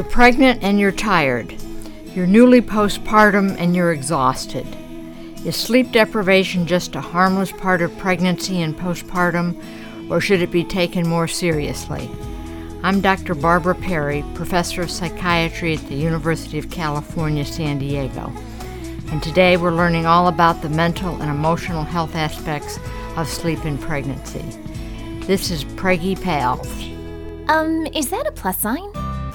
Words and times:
You're 0.00 0.08
pregnant 0.08 0.62
and 0.62 0.80
you're 0.80 0.92
tired. 0.92 1.54
You're 2.14 2.26
newly 2.26 2.62
postpartum 2.62 3.54
and 3.58 3.76
you're 3.76 3.92
exhausted. 3.92 4.66
Is 5.44 5.56
sleep 5.56 5.92
deprivation 5.92 6.66
just 6.66 6.96
a 6.96 7.02
harmless 7.02 7.52
part 7.52 7.82
of 7.82 7.98
pregnancy 7.98 8.62
and 8.62 8.74
postpartum, 8.74 10.10
or 10.10 10.18
should 10.18 10.40
it 10.40 10.50
be 10.50 10.64
taken 10.64 11.06
more 11.06 11.28
seriously? 11.28 12.08
I'm 12.82 13.02
Dr. 13.02 13.34
Barbara 13.34 13.74
Parry, 13.74 14.24
professor 14.32 14.80
of 14.80 14.90
psychiatry 14.90 15.74
at 15.74 15.86
the 15.86 15.96
University 15.96 16.58
of 16.58 16.70
California, 16.70 17.44
San 17.44 17.78
Diego. 17.78 18.32
And 19.12 19.22
today 19.22 19.58
we're 19.58 19.74
learning 19.74 20.06
all 20.06 20.28
about 20.28 20.62
the 20.62 20.70
mental 20.70 21.20
and 21.20 21.30
emotional 21.30 21.84
health 21.84 22.16
aspects 22.16 22.78
of 23.16 23.28
sleep 23.28 23.66
in 23.66 23.76
pregnancy. 23.76 24.46
This 25.26 25.50
is 25.50 25.62
Preggy 25.62 26.18
Pals. 26.18 26.72
Um, 27.50 27.86
is 27.94 28.08
that 28.08 28.26
a 28.26 28.32
plus 28.32 28.56
sign? 28.56 28.90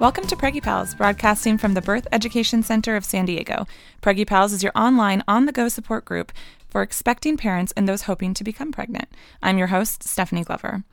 Welcome 0.00 0.26
to 0.28 0.34
Preggy 0.34 0.62
Pals, 0.62 0.94
broadcasting 0.94 1.58
from 1.58 1.74
the 1.74 1.82
Birth 1.82 2.08
Education 2.10 2.62
Center 2.62 2.96
of 2.96 3.04
San 3.04 3.26
Diego. 3.26 3.66
Preggy 4.00 4.26
Pals 4.26 4.50
is 4.54 4.62
your 4.62 4.72
online, 4.74 5.22
on 5.28 5.44
the 5.44 5.52
go 5.52 5.68
support 5.68 6.06
group 6.06 6.32
for 6.70 6.80
expecting 6.80 7.36
parents 7.36 7.74
and 7.76 7.86
those 7.86 8.04
hoping 8.04 8.32
to 8.32 8.42
become 8.42 8.72
pregnant. 8.72 9.10
I'm 9.42 9.58
your 9.58 9.66
host, 9.66 10.02
Stephanie 10.02 10.42
Glover. 10.42 10.84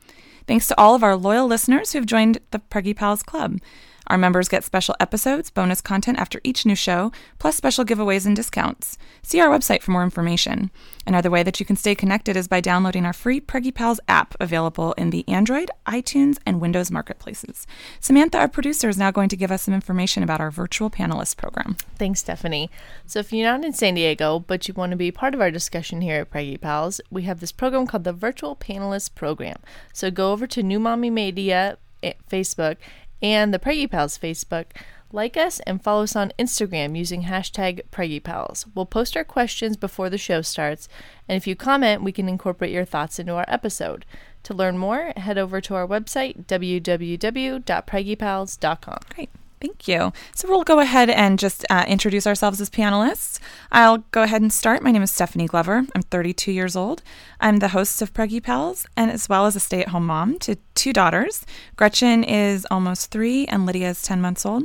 Thanks 0.46 0.66
to 0.66 0.78
all 0.78 0.94
of 0.94 1.02
our 1.02 1.16
loyal 1.16 1.46
listeners 1.46 1.94
who've 1.94 2.04
joined 2.04 2.40
the 2.50 2.58
Preggy 2.58 2.94
Pals 2.94 3.22
Club. 3.22 3.60
Our 4.08 4.18
members 4.18 4.48
get 4.48 4.64
special 4.64 4.96
episodes, 5.00 5.50
bonus 5.50 5.80
content 5.82 6.18
after 6.18 6.40
each 6.42 6.64
new 6.64 6.74
show, 6.74 7.12
plus 7.38 7.56
special 7.56 7.84
giveaways 7.84 8.24
and 8.24 8.34
discounts. 8.34 8.96
See 9.22 9.38
our 9.40 9.48
website 9.48 9.82
for 9.82 9.90
more 9.90 10.02
information. 10.02 10.70
Another 11.06 11.30
way 11.30 11.42
that 11.42 11.60
you 11.60 11.66
can 11.66 11.76
stay 11.76 11.94
connected 11.94 12.36
is 12.36 12.48
by 12.48 12.60
downloading 12.60 13.04
our 13.04 13.12
free 13.12 13.40
Preggy 13.40 13.74
Pals 13.74 14.00
app 14.08 14.34
available 14.40 14.94
in 14.94 15.10
the 15.10 15.28
Android, 15.28 15.70
iTunes, 15.86 16.38
and 16.46 16.60
Windows 16.60 16.90
marketplaces. 16.90 17.66
Samantha, 18.00 18.38
our 18.38 18.48
producer, 18.48 18.88
is 18.88 18.98
now 18.98 19.10
going 19.10 19.28
to 19.28 19.36
give 19.36 19.52
us 19.52 19.62
some 19.62 19.74
information 19.74 20.22
about 20.22 20.40
our 20.40 20.50
virtual 20.50 20.90
panelist 20.90 21.36
program. 21.36 21.76
Thanks, 21.96 22.20
Stephanie. 22.20 22.70
So, 23.06 23.20
if 23.20 23.32
you're 23.32 23.50
not 23.50 23.64
in 23.64 23.74
San 23.74 23.94
Diego, 23.94 24.38
but 24.38 24.68
you 24.68 24.74
want 24.74 24.90
to 24.90 24.96
be 24.96 25.10
part 25.10 25.34
of 25.34 25.40
our 25.40 25.50
discussion 25.50 26.00
here 26.00 26.22
at 26.22 26.30
Preggy 26.30 26.60
Pals, 26.60 27.00
we 27.10 27.22
have 27.22 27.40
this 27.40 27.52
program 27.52 27.86
called 27.86 28.04
the 28.04 28.12
Virtual 28.12 28.56
Panelist 28.56 29.14
Program. 29.14 29.58
So, 29.92 30.10
go 30.10 30.32
over 30.32 30.46
to 30.46 30.62
New 30.62 30.78
Mommy 30.78 31.10
Media 31.10 31.76
eh, 32.02 32.14
Facebook 32.30 32.76
and 33.22 33.52
the 33.52 33.58
Preggy 33.58 33.90
Pals 33.90 34.18
Facebook. 34.18 34.66
Like 35.10 35.38
us 35.38 35.58
and 35.60 35.82
follow 35.82 36.02
us 36.02 36.14
on 36.14 36.34
Instagram 36.38 36.94
using 36.96 37.22
hashtag 37.22 37.80
PreggyPals. 37.90 38.66
We'll 38.74 38.84
post 38.84 39.16
our 39.16 39.24
questions 39.24 39.78
before 39.78 40.10
the 40.10 40.18
show 40.18 40.42
starts, 40.42 40.86
and 41.26 41.36
if 41.36 41.46
you 41.46 41.56
comment, 41.56 42.02
we 42.02 42.12
can 42.12 42.28
incorporate 42.28 42.72
your 42.72 42.84
thoughts 42.84 43.18
into 43.18 43.34
our 43.34 43.46
episode. 43.48 44.04
To 44.42 44.52
learn 44.54 44.76
more, 44.76 45.14
head 45.16 45.38
over 45.38 45.62
to 45.62 45.74
our 45.74 45.86
website, 45.86 46.44
www.preggypals.com. 46.46 48.98
Great. 49.14 49.30
Thank 49.60 49.88
you. 49.88 50.12
So 50.34 50.48
we'll 50.48 50.62
go 50.62 50.78
ahead 50.78 51.10
and 51.10 51.38
just 51.38 51.64
uh, 51.68 51.84
introduce 51.88 52.26
ourselves 52.26 52.60
as 52.60 52.70
panelists. 52.70 53.40
I'll 53.72 53.98
go 54.12 54.22
ahead 54.22 54.40
and 54.40 54.52
start. 54.52 54.82
My 54.82 54.92
name 54.92 55.02
is 55.02 55.10
Stephanie 55.10 55.46
Glover. 55.46 55.84
I'm 55.94 56.02
32 56.02 56.52
years 56.52 56.76
old. 56.76 57.02
I'm 57.40 57.58
the 57.58 57.68
host 57.68 58.00
of 58.00 58.14
Preggy 58.14 58.42
Pals, 58.42 58.86
and 58.96 59.10
as 59.10 59.28
well 59.28 59.46
as 59.46 59.56
a 59.56 59.60
stay-at-home 59.60 60.06
mom 60.06 60.38
to 60.40 60.56
two 60.74 60.92
daughters. 60.92 61.44
Gretchen 61.74 62.22
is 62.22 62.66
almost 62.70 63.10
three, 63.10 63.46
and 63.46 63.66
Lydia 63.66 63.90
is 63.90 64.02
10 64.02 64.20
months 64.20 64.46
old. 64.46 64.64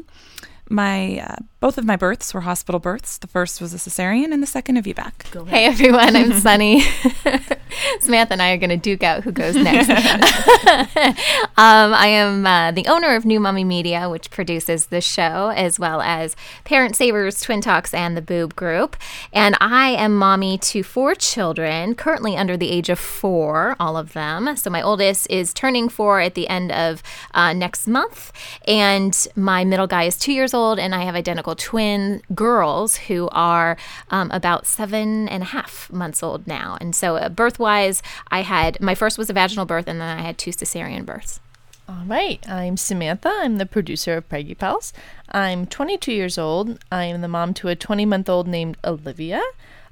My 0.70 1.20
uh, 1.20 1.36
both 1.60 1.78
of 1.78 1.86
my 1.86 1.96
births 1.96 2.34
were 2.34 2.42
hospital 2.42 2.80
births. 2.80 3.18
The 3.18 3.28
first 3.28 3.62
was 3.62 3.74
a 3.74 3.78
cesarean, 3.78 4.34
and 4.34 4.42
the 4.42 4.48
second 4.48 4.78
a 4.78 4.82
VBAC. 4.82 5.48
Hey 5.48 5.66
everyone, 5.66 6.16
I'm 6.16 6.34
Sunny. 6.40 6.82
Samantha 8.00 8.34
and 8.34 8.42
I 8.42 8.52
are 8.52 8.58
going 8.58 8.70
to 8.70 8.78
duke 8.78 9.04
out 9.04 9.24
who 9.24 9.32
goes 9.32 9.56
next. 9.56 9.90
um, 11.58 11.94
I 11.94 12.08
am 12.08 12.46
uh, 12.46 12.72
the 12.72 12.86
owner 12.88 13.16
of 13.16 13.26
New 13.26 13.40
Mommy 13.40 13.64
Media, 13.64 14.10
which 14.10 14.30
produces 14.30 14.88
this 14.88 15.06
show, 15.06 15.52
as 15.56 15.80
well 15.80 16.02
as 16.02 16.36
Parent 16.66 16.96
Savers, 16.96 17.42
Twin 17.42 17.62
Talks, 17.62 17.94
and 17.94 18.16
the 18.16 18.22
Boob 18.22 18.56
Group. 18.56 18.96
And 19.32 19.56
I 19.60 19.90
am 19.90 20.16
mommy 20.16 20.58
to 20.60 20.84
four 20.84 21.16
children, 21.16 21.96
currently 21.96 22.36
under 22.36 22.58
the 22.58 22.70
age 22.70 22.90
of 22.90 23.00
four, 23.00 23.76
all 23.80 23.98
of 23.98 24.14
them. 24.14 24.56
So 24.56 24.70
my 24.70 24.82
oldest 24.82 25.30
is 25.30 25.54
turning 25.54 25.90
four 25.90 26.20
at 26.20 26.36
the 26.36 26.48
end 26.48 26.72
of 26.72 27.02
uh, 27.34 27.54
next 27.54 27.88
month, 27.88 28.32
and 28.68 29.28
my 29.36 29.64
middle 29.64 29.88
guy 29.88 30.04
is 30.04 30.18
two 30.18 30.34
years 30.34 30.53
old, 30.54 30.80
and 30.80 30.94
I 30.94 31.04
have 31.04 31.16
identical 31.16 31.56
twin 31.56 32.22
girls 32.34 32.98
who 32.98 33.30
are 33.32 33.78
um, 34.10 34.30
about 34.32 34.68
seven 34.68 35.28
and 35.30 35.44
a 35.44 35.48
half 35.48 35.92
months 35.92 36.24
old 36.24 36.48
now. 36.48 36.78
And 36.80 36.96
so, 36.96 37.16
uh, 37.16 37.30
birth 37.30 37.60
wise, 37.60 38.02
I 38.30 38.42
had 38.42 38.80
my 38.82 38.96
first 38.96 39.18
was 39.18 39.30
a 39.30 39.34
vaginal 39.34 39.66
birth, 39.66 39.88
and 39.88 40.00
then 40.00 40.18
I 40.18 40.22
had 40.22 40.38
two 40.38 40.52
cesarean 40.52 41.06
births. 41.06 41.40
All 41.88 42.06
right, 42.06 42.40
I'm 42.50 42.78
Samantha. 42.78 43.30
I'm 43.42 43.58
the 43.58 43.66
producer 43.66 44.16
of 44.16 44.30
Preggy 44.30 44.58
Pals. 44.58 44.94
I'm 45.30 45.66
22 45.66 46.14
years 46.14 46.38
old. 46.38 46.80
I 46.92 47.06
am 47.06 47.22
the 47.22 47.28
mom 47.28 47.54
to 47.56 47.68
a 47.68 47.76
20 47.76 48.06
month 48.06 48.30
old 48.30 48.48
named 48.48 48.78
Olivia. 48.86 49.42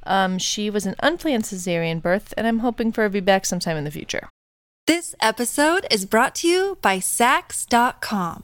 Um, 0.03 0.37
she 0.37 0.69
was 0.69 0.85
an 0.85 0.95
unplanned 1.01 1.43
cesarean 1.43 2.01
birth, 2.01 2.33
and 2.37 2.47
I'm 2.47 2.59
hoping 2.59 2.91
for 2.91 3.05
a 3.05 3.09
VBAC 3.09 3.45
sometime 3.45 3.77
in 3.77 3.83
the 3.83 3.91
future. 3.91 4.29
This 4.87 5.15
episode 5.21 5.85
is 5.91 6.05
brought 6.05 6.33
to 6.35 6.47
you 6.47 6.77
by 6.81 6.97
Saks.com. 6.97 8.43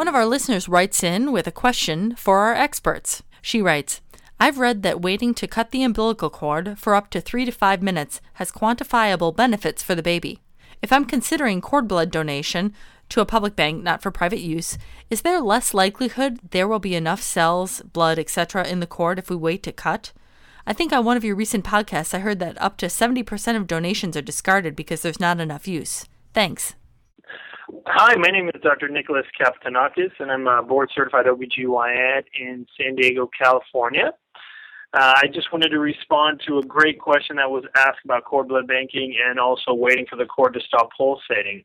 One 0.00 0.08
of 0.08 0.14
our 0.14 0.24
listeners 0.24 0.66
writes 0.66 1.02
in 1.02 1.30
with 1.30 1.46
a 1.46 1.52
question 1.52 2.16
for 2.16 2.38
our 2.38 2.54
experts. 2.54 3.22
She 3.42 3.60
writes, 3.60 4.00
I've 4.40 4.58
read 4.58 4.82
that 4.82 5.02
waiting 5.02 5.34
to 5.34 5.46
cut 5.46 5.72
the 5.72 5.82
umbilical 5.82 6.30
cord 6.30 6.78
for 6.78 6.94
up 6.94 7.10
to 7.10 7.20
three 7.20 7.44
to 7.44 7.52
five 7.52 7.82
minutes 7.82 8.22
has 8.40 8.50
quantifiable 8.50 9.36
benefits 9.36 9.82
for 9.82 9.94
the 9.94 10.02
baby. 10.02 10.40
If 10.80 10.90
I'm 10.90 11.04
considering 11.04 11.60
cord 11.60 11.86
blood 11.86 12.10
donation 12.10 12.72
to 13.10 13.20
a 13.20 13.26
public 13.26 13.54
bank, 13.54 13.82
not 13.82 14.00
for 14.00 14.10
private 14.10 14.40
use, 14.40 14.78
is 15.10 15.20
there 15.20 15.38
less 15.38 15.74
likelihood 15.74 16.38
there 16.50 16.66
will 16.66 16.78
be 16.78 16.94
enough 16.94 17.20
cells, 17.20 17.82
blood, 17.82 18.18
etc. 18.18 18.66
in 18.66 18.80
the 18.80 18.86
cord 18.86 19.18
if 19.18 19.28
we 19.28 19.36
wait 19.36 19.62
to 19.64 19.70
cut? 19.70 20.14
I 20.66 20.72
think 20.72 20.94
on 20.94 21.04
one 21.04 21.18
of 21.18 21.24
your 21.24 21.36
recent 21.36 21.66
podcasts 21.66 22.14
I 22.14 22.20
heard 22.20 22.38
that 22.38 22.58
up 22.58 22.78
to 22.78 22.86
70% 22.86 23.54
of 23.54 23.66
donations 23.66 24.16
are 24.16 24.22
discarded 24.22 24.74
because 24.74 25.02
there's 25.02 25.20
not 25.20 25.40
enough 25.40 25.68
use. 25.68 26.06
Thanks. 26.32 26.74
Hi, 27.86 28.16
my 28.16 28.28
name 28.28 28.48
is 28.48 28.60
Dr. 28.62 28.88
Nicholas 28.88 29.26
Kapitanakis, 29.38 30.10
and 30.18 30.30
I'm 30.32 30.46
a 30.48 30.62
board 30.62 30.90
certified 30.94 31.26
OBGYN 31.26 32.22
in 32.40 32.66
San 32.76 32.96
Diego, 32.96 33.30
California. 33.40 34.12
Uh, 34.92 35.14
I 35.22 35.26
just 35.32 35.52
wanted 35.52 35.68
to 35.68 35.78
respond 35.78 36.40
to 36.48 36.58
a 36.58 36.64
great 36.64 36.98
question 36.98 37.36
that 37.36 37.48
was 37.48 37.64
asked 37.76 38.00
about 38.04 38.24
cord 38.24 38.48
blood 38.48 38.66
banking 38.66 39.14
and 39.24 39.38
also 39.38 39.72
waiting 39.72 40.04
for 40.10 40.16
the 40.16 40.24
cord 40.24 40.54
to 40.54 40.60
stop 40.60 40.88
pulsating. 40.96 41.62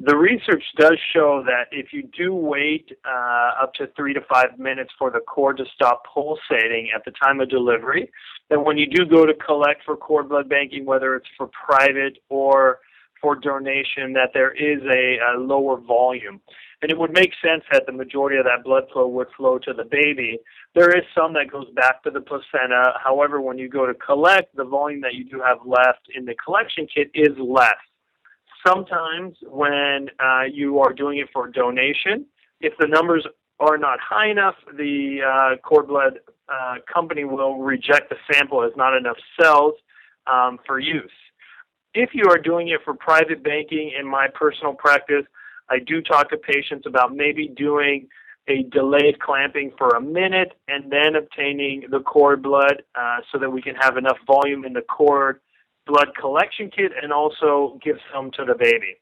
The 0.00 0.16
research 0.16 0.62
does 0.76 0.98
show 1.14 1.42
that 1.46 1.68
if 1.72 1.92
you 1.92 2.08
do 2.16 2.34
wait 2.34 2.90
uh, 3.06 3.62
up 3.62 3.72
to 3.74 3.88
three 3.96 4.12
to 4.14 4.20
five 4.30 4.58
minutes 4.58 4.90
for 4.98 5.10
the 5.10 5.20
cord 5.20 5.56
to 5.58 5.64
stop 5.74 6.02
pulsating 6.12 6.90
at 6.94 7.04
the 7.04 7.12
time 7.12 7.40
of 7.40 7.48
delivery, 7.48 8.10
then 8.50 8.64
when 8.64 8.76
you 8.76 8.86
do 8.86 9.06
go 9.06 9.24
to 9.24 9.34
collect 9.34 9.82
for 9.84 9.96
cord 9.96 10.28
blood 10.28 10.48
banking, 10.48 10.84
whether 10.84 11.16
it's 11.16 11.26
for 11.38 11.48
private 11.48 12.18
or 12.28 12.80
for 13.20 13.36
donation, 13.36 14.12
that 14.14 14.30
there 14.34 14.52
is 14.52 14.82
a, 14.84 15.18
a 15.34 15.38
lower 15.38 15.76
volume. 15.78 16.40
And 16.80 16.92
it 16.92 16.98
would 16.98 17.12
make 17.12 17.32
sense 17.42 17.64
that 17.72 17.86
the 17.86 17.92
majority 17.92 18.36
of 18.38 18.44
that 18.44 18.62
blood 18.64 18.84
flow 18.92 19.08
would 19.08 19.26
flow 19.36 19.58
to 19.58 19.72
the 19.72 19.84
baby. 19.84 20.38
There 20.74 20.96
is 20.96 21.02
some 21.16 21.32
that 21.32 21.50
goes 21.50 21.66
back 21.74 22.04
to 22.04 22.10
the 22.10 22.20
placenta. 22.20 22.94
However, 23.02 23.40
when 23.40 23.58
you 23.58 23.68
go 23.68 23.84
to 23.86 23.94
collect, 23.94 24.54
the 24.54 24.64
volume 24.64 25.00
that 25.00 25.14
you 25.14 25.24
do 25.24 25.40
have 25.40 25.58
left 25.66 26.06
in 26.14 26.24
the 26.24 26.34
collection 26.34 26.86
kit 26.92 27.10
is 27.14 27.36
less. 27.38 27.74
Sometimes 28.66 29.36
when 29.42 30.08
uh, 30.20 30.44
you 30.52 30.78
are 30.78 30.92
doing 30.92 31.18
it 31.18 31.28
for 31.32 31.48
donation, 31.48 32.26
if 32.60 32.74
the 32.78 32.86
numbers 32.86 33.26
are 33.58 33.76
not 33.76 33.98
high 34.00 34.30
enough, 34.30 34.54
the 34.76 35.18
uh, 35.26 35.56
cord 35.58 35.88
blood 35.88 36.20
uh, 36.48 36.76
company 36.92 37.24
will 37.24 37.58
reject 37.58 38.08
the 38.08 38.16
sample 38.32 38.62
as 38.62 38.70
not 38.76 38.96
enough 38.96 39.16
cells 39.40 39.74
um, 40.26 40.58
for 40.64 40.78
use. 40.78 41.10
If 42.00 42.10
you 42.12 42.30
are 42.30 42.38
doing 42.38 42.68
it 42.68 42.78
for 42.84 42.94
private 42.94 43.42
banking, 43.42 43.90
in 43.98 44.06
my 44.06 44.28
personal 44.32 44.72
practice, 44.72 45.24
I 45.68 45.80
do 45.80 46.00
talk 46.00 46.30
to 46.30 46.36
patients 46.36 46.86
about 46.86 47.12
maybe 47.12 47.48
doing 47.48 48.06
a 48.46 48.62
delayed 48.70 49.18
clamping 49.18 49.72
for 49.76 49.88
a 49.96 50.00
minute 50.00 50.52
and 50.68 50.92
then 50.92 51.16
obtaining 51.16 51.86
the 51.90 51.98
cord 51.98 52.40
blood 52.40 52.84
uh, 52.94 53.16
so 53.32 53.38
that 53.40 53.50
we 53.50 53.60
can 53.60 53.74
have 53.74 53.96
enough 53.96 54.16
volume 54.28 54.64
in 54.64 54.74
the 54.74 54.82
cord 54.82 55.40
blood 55.88 56.10
collection 56.20 56.70
kit 56.70 56.92
and 57.02 57.12
also 57.12 57.80
give 57.84 57.96
some 58.14 58.30
to 58.36 58.44
the 58.44 58.54
baby. 58.54 58.94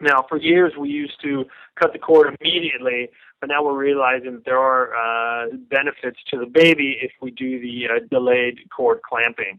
Now, 0.00 0.24
for 0.28 0.38
years 0.38 0.74
we 0.78 0.90
used 0.90 1.20
to 1.22 1.44
cut 1.74 1.92
the 1.92 1.98
cord 1.98 2.36
immediately, 2.40 3.08
but 3.40 3.48
now 3.48 3.64
we're 3.64 3.76
realizing 3.76 4.34
that 4.34 4.44
there 4.44 4.60
are 4.60 4.94
uh, 4.94 5.46
benefits 5.68 6.20
to 6.30 6.38
the 6.38 6.46
baby 6.46 6.98
if 7.02 7.10
we 7.20 7.32
do 7.32 7.60
the 7.60 7.86
uh, 7.86 7.98
delayed 8.12 8.60
cord 8.70 9.00
clamping. 9.02 9.58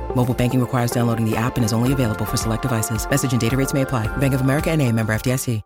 Mobile 0.15 0.35
banking 0.35 0.61
requires 0.61 0.91
downloading 0.91 1.27
the 1.27 1.35
app 1.35 1.55
and 1.55 1.65
is 1.65 1.73
only 1.73 1.91
available 1.91 2.25
for 2.25 2.37
select 2.37 2.61
devices. 2.61 3.09
Message 3.09 3.31
and 3.31 3.41
data 3.41 3.57
rates 3.57 3.73
may 3.73 3.81
apply. 3.81 4.05
Bank 4.17 4.35
of 4.35 4.41
America 4.41 4.69
and 4.69 4.79
a 4.79 4.91
member 4.91 5.13
FDIC. 5.13 5.63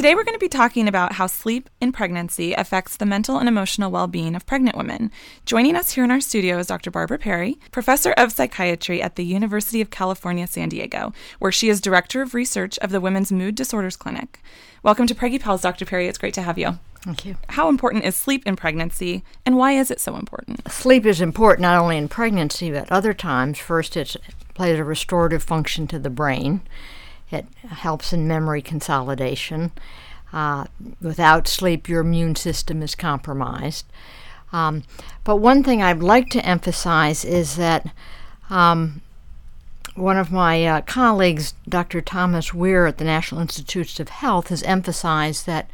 Today, 0.00 0.14
we're 0.14 0.24
going 0.24 0.34
to 0.34 0.38
be 0.38 0.48
talking 0.48 0.88
about 0.88 1.12
how 1.12 1.26
sleep 1.26 1.68
in 1.78 1.92
pregnancy 1.92 2.54
affects 2.54 2.96
the 2.96 3.04
mental 3.04 3.36
and 3.36 3.46
emotional 3.46 3.90
well 3.90 4.06
being 4.06 4.34
of 4.34 4.46
pregnant 4.46 4.74
women. 4.74 5.10
Joining 5.44 5.76
us 5.76 5.90
here 5.90 6.04
in 6.04 6.10
our 6.10 6.22
studio 6.22 6.56
is 6.56 6.68
Dr. 6.68 6.90
Barbara 6.90 7.18
Parry, 7.18 7.58
professor 7.70 8.12
of 8.12 8.32
psychiatry 8.32 9.02
at 9.02 9.16
the 9.16 9.26
University 9.26 9.82
of 9.82 9.90
California, 9.90 10.46
San 10.46 10.70
Diego, 10.70 11.12
where 11.38 11.52
she 11.52 11.68
is 11.68 11.82
director 11.82 12.22
of 12.22 12.32
research 12.32 12.78
of 12.78 12.92
the 12.92 13.00
Women's 13.02 13.30
Mood 13.30 13.56
Disorders 13.56 13.96
Clinic. 13.96 14.40
Welcome 14.82 15.06
to 15.06 15.14
Preggy 15.14 15.38
Pals, 15.38 15.60
Dr. 15.60 15.84
Parry. 15.84 16.06
It's 16.06 16.16
great 16.16 16.32
to 16.32 16.42
have 16.42 16.56
you. 16.56 16.78
Thank 17.02 17.24
you. 17.24 17.36
How 17.50 17.68
important 17.68 18.04
is 18.04 18.14
sleep 18.14 18.46
in 18.46 18.56
pregnancy, 18.56 19.24
and 19.46 19.56
why 19.56 19.72
is 19.72 19.90
it 19.90 20.00
so 20.00 20.16
important? 20.16 20.70
Sleep 20.70 21.06
is 21.06 21.20
important 21.20 21.62
not 21.62 21.80
only 21.80 21.96
in 21.96 22.08
pregnancy, 22.08 22.70
but 22.70 22.92
other 22.92 23.14
times. 23.14 23.58
First, 23.58 23.96
it 23.96 24.16
plays 24.54 24.78
a 24.78 24.84
restorative 24.84 25.42
function 25.42 25.86
to 25.86 25.98
the 25.98 26.10
brain. 26.10 26.60
It 27.30 27.46
helps 27.68 28.12
in 28.12 28.28
memory 28.28 28.60
consolidation. 28.60 29.72
Uh, 30.32 30.66
without 31.00 31.48
sleep, 31.48 31.88
your 31.88 32.02
immune 32.02 32.36
system 32.36 32.82
is 32.82 32.94
compromised. 32.94 33.86
Um, 34.52 34.82
but 35.24 35.36
one 35.36 35.62
thing 35.62 35.82
I'd 35.82 36.02
like 36.02 36.28
to 36.30 36.44
emphasize 36.44 37.24
is 37.24 37.56
that 37.56 37.94
um, 38.50 39.00
one 39.94 40.18
of 40.18 40.32
my 40.32 40.66
uh, 40.66 40.80
colleagues, 40.82 41.54
Dr. 41.68 42.00
Thomas 42.00 42.50
Wehr 42.50 42.86
at 42.86 42.98
the 42.98 43.04
National 43.04 43.40
Institutes 43.40 43.98
of 44.00 44.08
Health, 44.08 44.48
has 44.48 44.62
emphasized 44.64 45.46
that 45.46 45.70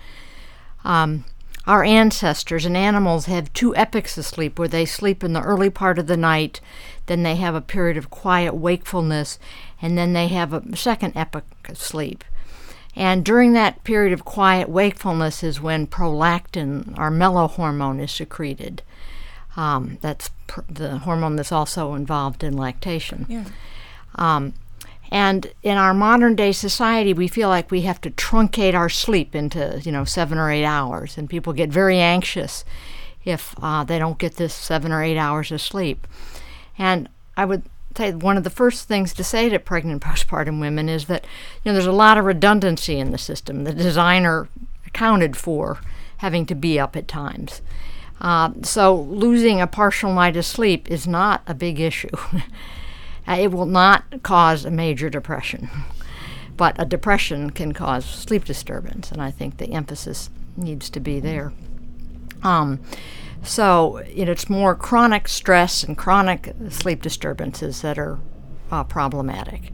um, 0.87 1.25
our 1.67 1.83
ancestors 1.83 2.65
and 2.65 2.77
animals 2.77 3.27
have 3.27 3.53
two 3.53 3.75
epochs 3.75 4.17
of 4.17 4.25
sleep 4.25 4.57
where 4.57 4.69
they 4.69 4.85
sleep 4.87 5.25
in 5.25 5.33
the 5.33 5.43
early 5.43 5.69
part 5.69 5.99
of 5.99 6.07
the 6.07 6.17
night, 6.17 6.61
then 7.07 7.25
they 7.25 7.35
have 7.35 7.57
a 7.57 7.61
period 7.61 7.97
of 7.97 8.09
quiet 8.09 8.55
wakefulness, 8.55 9.39
and 9.83 9.99
then 9.99 10.13
they 10.13 10.29
have 10.29 10.53
a 10.53 10.77
second 10.77 11.13
epoch 11.17 11.45
of 11.69 11.77
sleep. 11.77 12.23
And 12.95 13.25
during 13.25 13.53
that 13.53 13.83
period 13.83 14.13
of 14.13 14.25
quiet 14.25 14.69
wakefulness 14.69 15.43
is 15.43 15.61
when 15.61 15.89
prolactin, 15.89 16.97
our 16.97 17.11
mellow 17.11 17.49
hormone, 17.49 17.99
is 17.99 18.13
secreted. 18.13 18.83
Um, 19.57 19.99
that's 20.01 20.31
pr- 20.47 20.61
the 20.69 20.99
hormone 20.99 21.35
that's 21.35 21.53
also 21.53 21.95
involved 21.95 22.45
in 22.45 22.57
lactation. 22.57 23.27
Yeah. 23.29 23.45
Um, 24.15 24.55
and 25.11 25.53
in 25.63 25.77
our 25.79 25.95
modern 25.95 26.35
day 26.35 26.53
society, 26.53 27.13
we 27.13 27.29
feel 27.29 27.49
like 27.49 27.71
we 27.71 27.83
have 27.83 28.01
to 28.03 28.11
truncate 28.11 28.75
our 28.75 28.89
sleep 28.89 29.35
into, 29.35 29.81
you 29.85 29.93
know, 29.93 30.05
seven 30.05 30.39
or 30.39 30.51
eight 30.51 30.65
hours, 30.65 31.17
and 31.17 31.31
people 31.31 31.53
get 31.53 31.71
very 31.71 31.99
anxious 31.99 32.65
if 33.25 33.55
uh, 33.63 33.85
they 33.85 33.99
don't 33.99 34.19
get 34.19 34.37
this 34.37 34.55
seven 34.55 34.93
or 34.93 35.03
eight 35.03 35.19
hours 35.19 35.53
of 35.53 35.61
sleep. 35.61 36.07
And 36.79 37.09
I 37.37 37.45
would 37.45 37.63
say 37.97 38.13
one 38.13 38.37
of 38.37 38.45
the 38.45 38.51
first 38.51 38.89
things 38.89 39.13
to 39.15 39.25
say 39.25 39.49
to 39.49 39.59
pregnant 39.59 40.03
postpartum 40.05 40.61
women 40.61 40.89
is 40.89 41.07
that, 41.07 41.25
you 41.65 41.71
know, 41.71 41.73
there's 41.75 41.87
a 41.87 41.93
lot 41.93 42.19
of 42.19 42.25
redundancy 42.25 42.99
in 42.99 43.13
the 43.13 43.19
system. 43.19 43.65
The 43.65 43.75
designer 43.75 44.49
accounted 44.87 45.37
for 45.37 45.81
having 46.19 46.47
to 46.47 46.55
be 46.55 46.81
up 46.81 46.97
at 46.97 47.09
times. 47.09 47.61
Uh, 48.21 48.51
so 48.63 48.95
losing 48.95 49.61
a 49.61 49.67
partial 49.67 50.15
night 50.15 50.37
of 50.37 50.47
sleep 50.47 50.91
is 50.91 51.07
not 51.07 51.43
a 51.47 51.55
big 51.55 51.79
issue. 51.79 52.09
it 53.29 53.51
will 53.51 53.67
not 53.67 54.23
cause 54.23 54.65
a 54.65 54.71
major 54.71 55.11
depression, 55.11 55.69
but 56.57 56.77
a 56.79 56.85
depression 56.85 57.51
can 57.51 57.73
cause 57.73 58.05
sleep 58.05 58.45
disturbance, 58.45 59.11
and 59.11 59.21
I 59.21 59.31
think 59.31 59.57
the 59.57 59.73
emphasis 59.73 60.31
needs 60.57 60.89
to 60.91 61.01
be 61.01 61.21
there. 61.21 61.53
Um, 62.43 62.81
so 63.43 64.03
you 64.07 64.25
know, 64.25 64.33
it's 64.33 64.49
more 64.49 64.75
chronic 64.75 65.29
stress 65.29 65.83
and 65.83 65.97
chronic 65.97 66.55
sleep 66.71 67.03
disturbances 67.03 67.83
that 67.83 67.99
are 67.99 68.19
uh, 68.71 68.85
problematic. 68.85 69.73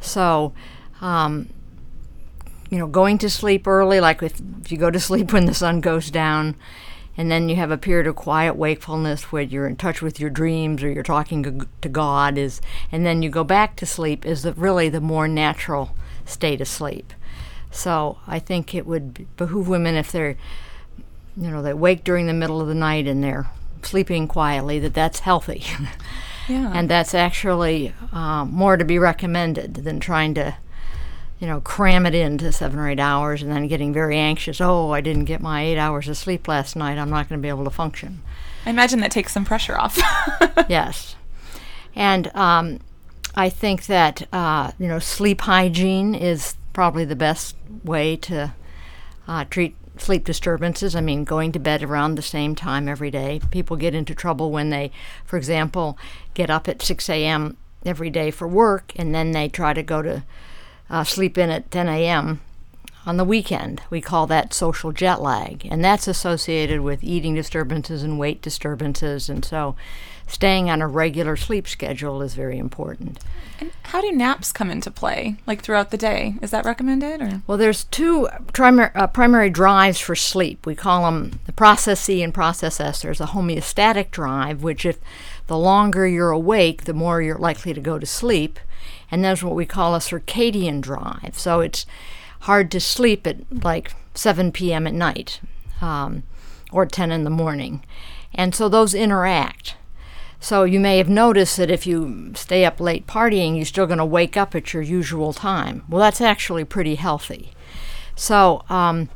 So, 0.00 0.52
um, 1.00 1.48
you 2.70 2.78
know, 2.78 2.86
going 2.86 3.18
to 3.18 3.30
sleep 3.30 3.66
early, 3.66 4.00
like 4.00 4.22
if, 4.22 4.40
if 4.62 4.72
you 4.72 4.78
go 4.78 4.90
to 4.90 5.00
sleep 5.10 5.32
when 5.32 5.46
the 5.46 5.54
sun 5.54 5.80
goes 5.80 6.10
down, 6.10 6.56
and 7.16 7.30
then 7.30 7.48
you 7.48 7.56
have 7.56 7.70
a 7.70 7.78
period 7.78 8.06
of 8.06 8.16
quiet 8.16 8.56
wakefulness 8.56 9.32
where 9.32 9.42
you're 9.42 9.66
in 9.66 9.76
touch 9.76 10.02
with 10.02 10.18
your 10.18 10.30
dreams 10.30 10.82
or 10.82 10.90
you're 10.90 11.02
talking 11.02 11.66
to 11.80 11.88
God, 11.88 12.36
is, 12.38 12.60
and 12.90 13.06
then 13.06 13.22
you 13.22 13.30
go 13.30 13.44
back 13.44 13.76
to 13.76 13.86
sleep 13.86 14.24
is 14.26 14.42
the, 14.42 14.52
really 14.54 14.88
the 14.88 15.00
more 15.00 15.28
natural 15.28 15.94
state 16.24 16.60
of 16.60 16.68
sleep. 16.68 17.12
So 17.70 18.18
I 18.26 18.38
think 18.38 18.74
it 18.74 18.86
would 18.86 19.36
behoove 19.36 19.68
women 19.68 19.94
if 19.94 20.12
they're 20.12 20.36
you 21.36 21.50
know, 21.50 21.62
they 21.62 21.74
wake 21.74 22.04
during 22.04 22.26
the 22.26 22.32
middle 22.32 22.60
of 22.60 22.68
the 22.68 22.74
night 22.74 23.06
and 23.06 23.22
they're 23.22 23.50
sleeping 23.82 24.28
quietly, 24.28 24.78
that 24.78 24.94
that's 24.94 25.20
healthy. 25.20 25.64
Yeah. 26.46 26.72
and 26.74 26.90
that's 26.90 27.14
actually 27.14 27.94
uh, 28.12 28.44
more 28.44 28.76
to 28.76 28.84
be 28.84 28.98
recommended 28.98 29.76
than 29.76 29.98
trying 29.98 30.34
to, 30.34 30.54
you 31.38 31.46
know, 31.46 31.60
cram 31.60 32.06
it 32.06 32.14
into 32.14 32.50
seven 32.52 32.78
or 32.78 32.88
eight 32.88 33.00
hours 33.00 33.42
and 33.42 33.50
then 33.50 33.66
getting 33.68 33.92
very 33.92 34.16
anxious. 34.16 34.60
Oh, 34.60 34.92
I 34.92 35.00
didn't 35.00 35.24
get 35.24 35.40
my 35.40 35.62
eight 35.62 35.78
hours 35.78 36.08
of 36.08 36.16
sleep 36.16 36.48
last 36.48 36.76
night. 36.76 36.98
I'm 36.98 37.10
not 37.10 37.28
going 37.28 37.40
to 37.40 37.42
be 37.42 37.48
able 37.48 37.64
to 37.64 37.70
function. 37.70 38.22
I 38.64 38.70
imagine 38.70 39.00
that 39.00 39.10
takes 39.10 39.32
some 39.32 39.44
pressure 39.44 39.78
off. 39.78 39.98
yes. 40.68 41.16
And 41.94 42.34
um, 42.34 42.80
I 43.34 43.50
think 43.50 43.86
that, 43.86 44.26
uh, 44.32 44.72
you 44.78 44.88
know, 44.88 44.98
sleep 44.98 45.42
hygiene 45.42 46.14
is 46.14 46.56
probably 46.72 47.04
the 47.04 47.16
best 47.16 47.56
way 47.84 48.16
to 48.16 48.54
uh, 49.28 49.44
treat 49.50 49.76
sleep 49.98 50.24
disturbances. 50.24 50.96
I 50.96 51.00
mean, 51.00 51.24
going 51.24 51.52
to 51.52 51.58
bed 51.58 51.82
around 51.82 52.14
the 52.14 52.22
same 52.22 52.54
time 52.54 52.88
every 52.88 53.10
day. 53.10 53.40
People 53.50 53.76
get 53.76 53.94
into 53.94 54.14
trouble 54.14 54.50
when 54.50 54.70
they, 54.70 54.90
for 55.24 55.36
example, 55.36 55.98
get 56.34 56.50
up 56.50 56.68
at 56.68 56.82
6 56.82 57.08
a.m. 57.10 57.56
every 57.84 58.10
day 58.10 58.30
for 58.30 58.48
work 58.48 58.92
and 58.96 59.14
then 59.14 59.32
they 59.32 59.48
try 59.48 59.72
to 59.72 59.82
go 59.82 60.02
to 60.02 60.24
uh, 60.90 61.04
sleep 61.04 61.38
in 61.38 61.50
at 61.50 61.70
10 61.70 61.88
a.m. 61.88 62.40
on 63.06 63.16
the 63.16 63.24
weekend. 63.24 63.82
We 63.90 64.00
call 64.00 64.26
that 64.28 64.54
social 64.54 64.92
jet 64.92 65.20
lag, 65.20 65.66
and 65.70 65.84
that's 65.84 66.08
associated 66.08 66.80
with 66.80 67.02
eating 67.04 67.34
disturbances 67.34 68.02
and 68.02 68.18
weight 68.18 68.42
disturbances. 68.42 69.28
And 69.28 69.44
so, 69.44 69.76
staying 70.26 70.70
on 70.70 70.82
a 70.82 70.88
regular 70.88 71.36
sleep 71.36 71.68
schedule 71.68 72.22
is 72.22 72.34
very 72.34 72.58
important. 72.58 73.18
And 73.60 73.70
how 73.84 74.00
do 74.00 74.10
naps 74.10 74.52
come 74.52 74.70
into 74.70 74.90
play, 74.90 75.36
like 75.46 75.62
throughout 75.62 75.90
the 75.90 75.96
day? 75.96 76.34
Is 76.42 76.50
that 76.50 76.64
recommended? 76.64 77.22
Or? 77.22 77.42
Well, 77.46 77.58
there's 77.58 77.84
two 77.84 78.28
primary, 78.52 78.90
uh, 78.94 79.06
primary 79.06 79.50
drives 79.50 80.00
for 80.00 80.16
sleep. 80.16 80.66
We 80.66 80.74
call 80.74 81.04
them 81.04 81.38
the 81.46 81.52
process 81.52 82.00
C 82.00 82.22
and 82.22 82.34
process 82.34 82.80
S. 82.80 83.02
There's 83.02 83.20
a 83.20 83.26
homeostatic 83.26 84.10
drive, 84.10 84.62
which 84.62 84.84
if 84.84 84.98
the 85.46 85.58
longer 85.58 86.06
you're 86.06 86.30
awake, 86.30 86.84
the 86.84 86.94
more 86.94 87.22
you're 87.22 87.38
likely 87.38 87.72
to 87.74 87.80
go 87.80 87.98
to 87.98 88.06
sleep. 88.06 88.58
And 89.14 89.22
that's 89.22 89.44
what 89.44 89.54
we 89.54 89.64
call 89.64 89.94
a 89.94 90.00
circadian 90.00 90.80
drive. 90.80 91.38
So 91.38 91.60
it's 91.60 91.86
hard 92.40 92.68
to 92.72 92.80
sleep 92.80 93.28
at 93.28 93.62
like 93.62 93.94
7 94.14 94.50
p.m. 94.50 94.88
at 94.88 94.92
night 94.92 95.40
um, 95.80 96.24
or 96.72 96.84
10 96.84 97.12
in 97.12 97.22
the 97.22 97.30
morning. 97.30 97.84
And 98.34 98.56
so 98.56 98.68
those 98.68 98.92
interact. 98.92 99.76
So 100.40 100.64
you 100.64 100.80
may 100.80 100.98
have 100.98 101.08
noticed 101.08 101.56
that 101.58 101.70
if 101.70 101.86
you 101.86 102.32
stay 102.34 102.64
up 102.64 102.80
late 102.80 103.06
partying, 103.06 103.54
you're 103.54 103.64
still 103.66 103.86
going 103.86 103.98
to 103.98 104.04
wake 104.04 104.36
up 104.36 104.52
at 104.56 104.74
your 104.74 104.82
usual 104.82 105.32
time. 105.32 105.84
Well, 105.88 106.00
that's 106.00 106.20
actually 106.20 106.64
pretty 106.64 106.96
healthy. 106.96 107.52
So, 108.16 108.64
um, 108.68 109.10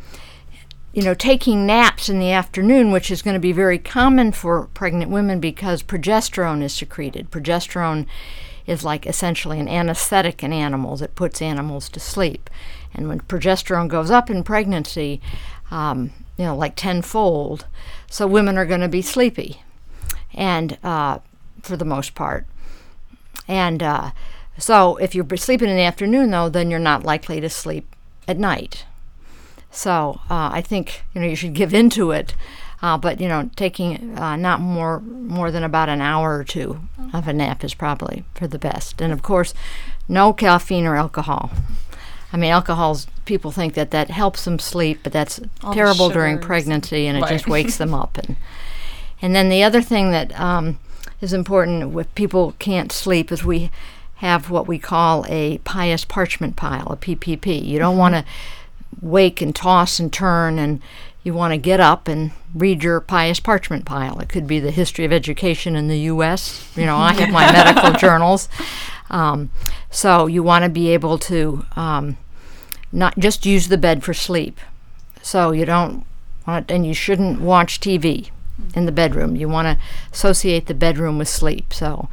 you 0.93 1.03
know, 1.03 1.15
taking 1.15 1.67
naps 1.67 2.09
in 2.09 2.21
the 2.21 2.31
afternoon, 2.31 2.93
which 2.93 3.11
is 3.11 3.23
going 3.23 3.35
to 3.35 3.41
be 3.41 3.51
very 3.51 3.81
common 3.81 4.31
for 4.31 4.69
pregnant 4.75 5.11
women 5.11 5.41
because 5.41 5.83
progesterone 5.83 6.63
is 6.63 6.73
secreted. 6.73 7.33
Progesterone 7.33 8.07
is 8.69 8.85
like 8.85 9.07
essentially 9.07 9.59
an 9.59 9.69
anesthetic 9.69 10.45
in 10.45 10.53
animals. 10.53 11.03
It 11.03 11.15
puts 11.15 11.41
animals 11.41 11.89
to 11.89 11.99
sleep. 11.99 12.51
And 12.95 13.09
when 13.09 13.21
progesterone 13.23 13.89
goes 13.89 14.11
up 14.11 14.31
in 14.31 14.45
pregnancy, 14.45 15.21
um, 15.71 16.13
you 16.37 16.45
know, 16.45 16.57
like 16.57 16.77
tenfold, 16.77 17.67
so 18.09 18.27
women 18.27 18.57
are 18.57 18.67
going 18.67 18.81
to 18.81 18.89
be 18.89 19.03
sleepy 19.03 19.63
and 20.35 20.79
uh, 20.85 21.19
for 21.63 21.77
the 21.77 21.85
most 21.85 22.15
part. 22.15 22.47
And 23.49 23.83
uh, 23.83 24.11
so, 24.59 24.97
if 24.97 25.15
you're 25.15 25.27
sleeping 25.37 25.71
in 25.71 25.77
the 25.77 25.83
afternoon, 25.83 26.31
though, 26.31 26.49
then 26.49 26.71
you're 26.71 26.79
not 26.79 27.05
likely 27.05 27.41
to 27.41 27.49
sleep 27.49 27.95
at 28.27 28.39
night. 28.39 28.85
So, 29.71 30.21
uh, 30.31 30.51
I 30.53 30.61
think 30.61 31.05
you 31.15 31.21
know 31.21 31.27
you 31.27 31.37
should 31.37 31.55
give 31.55 31.73
into 31.73 32.11
it, 32.11 32.35
uh, 32.83 32.97
but 32.97 33.21
you 33.21 33.29
know, 33.29 33.51
taking 33.57 34.19
uh, 34.19 34.37
not 34.37 34.61
more 34.61 35.01
more 35.01 35.51
than 35.51 35.65
about 35.65 35.89
an 35.89 36.01
hour 36.01 36.39
or 36.39 36.45
two 36.45 36.81
of 37.13 37.27
a 37.29 37.33
nap 37.33 37.65
is 37.65 37.75
probably 37.75 38.25
for 38.35 38.47
the 38.47 38.59
best. 38.59 39.01
And 39.01 39.13
of 39.13 39.23
course, 39.23 39.55
no 40.09 40.33
caffeine 40.33 40.87
or 40.87 40.97
alcohol. 40.97 41.51
I 42.33 42.37
mean, 42.37 42.51
alcohol's 42.51 43.07
people 43.25 43.51
think 43.51 43.75
that 43.75 43.91
that 43.91 44.11
helps 44.11 44.45
them 44.45 44.59
sleep, 44.59 45.01
but 45.03 45.13
that's 45.13 45.41
All 45.63 45.73
terrible 45.73 46.11
during 46.11 46.39
pregnancy, 46.39 47.07
and 47.07 47.17
it 47.17 47.23
Right. 47.23 47.31
just 47.31 47.49
wakes 47.49 47.77
them 47.79 47.95
up. 47.95 48.19
And 48.29 48.37
and 49.21 49.35
then 49.35 49.49
the 49.49 49.65
other 49.65 49.83
thing 49.83 50.13
that 50.13 50.39
um, 50.39 50.79
is 51.21 51.33
important 51.33 51.97
if 51.99 52.15
people 52.15 52.55
can't 52.61 52.93
sleep 52.93 53.33
is 53.33 53.45
we 53.45 53.71
have 54.17 54.51
what 54.51 54.69
we 54.69 54.79
call 54.79 55.25
a 55.29 55.59
pious 55.59 56.05
parchment 56.05 56.55
pile, 56.55 56.87
a 56.93 56.97
PPP. 56.97 57.65
You 57.65 57.79
don't 57.81 57.97
want 57.97 58.15
to 58.15 58.25
wake 59.01 59.41
and 59.43 59.55
toss 59.55 59.99
and 59.99 60.13
turn, 60.13 60.59
and 60.59 60.81
you 61.23 61.35
want 61.35 61.53
to 61.53 61.59
get 61.59 61.81
up 61.81 62.09
and 62.09 62.33
read 62.55 62.83
your 62.83 63.01
pious 63.01 63.41
parchment 63.41 63.85
pile. 63.85 64.19
It 64.21 64.29
could 64.29 64.47
be 64.47 64.61
the 64.61 64.71
history 64.71 65.05
of 65.05 65.13
education 65.13 65.77
in 65.77 65.89
the 65.89 65.99
U.S. 66.01 66.71
You 66.77 66.87
know, 66.87 66.97
I 66.97 67.13
have 67.15 67.31
my 67.31 67.51
medical 67.53 67.93
journals. 67.93 68.49
Um, 69.11 69.51
so 69.91 70.27
you 70.27 70.43
want 70.43 70.65
to 70.65 70.69
be 70.69 70.89
able 70.89 71.19
to 71.19 71.65
um, 71.77 72.17
not 72.93 73.19
just 73.19 73.47
use 73.47 73.69
the 73.69 73.79
bed 73.79 74.03
for 74.03 74.15
sleep. 74.15 74.61
So 75.23 75.51
you 75.53 75.65
don't 75.65 76.05
want, 76.47 76.71
and 76.71 76.87
you 76.87 76.95
shouldn't 76.95 77.41
watch 77.41 77.81
TV 77.81 78.31
in 78.75 78.87
the 78.87 78.93
bedroom. 78.93 79.37
You 79.37 79.49
want 79.49 79.67
to 79.67 79.85
associate 80.13 80.67
the 80.67 80.75
bedroom 80.75 81.19
with 81.19 81.29
sleep. 81.29 81.73
So 81.73 82.09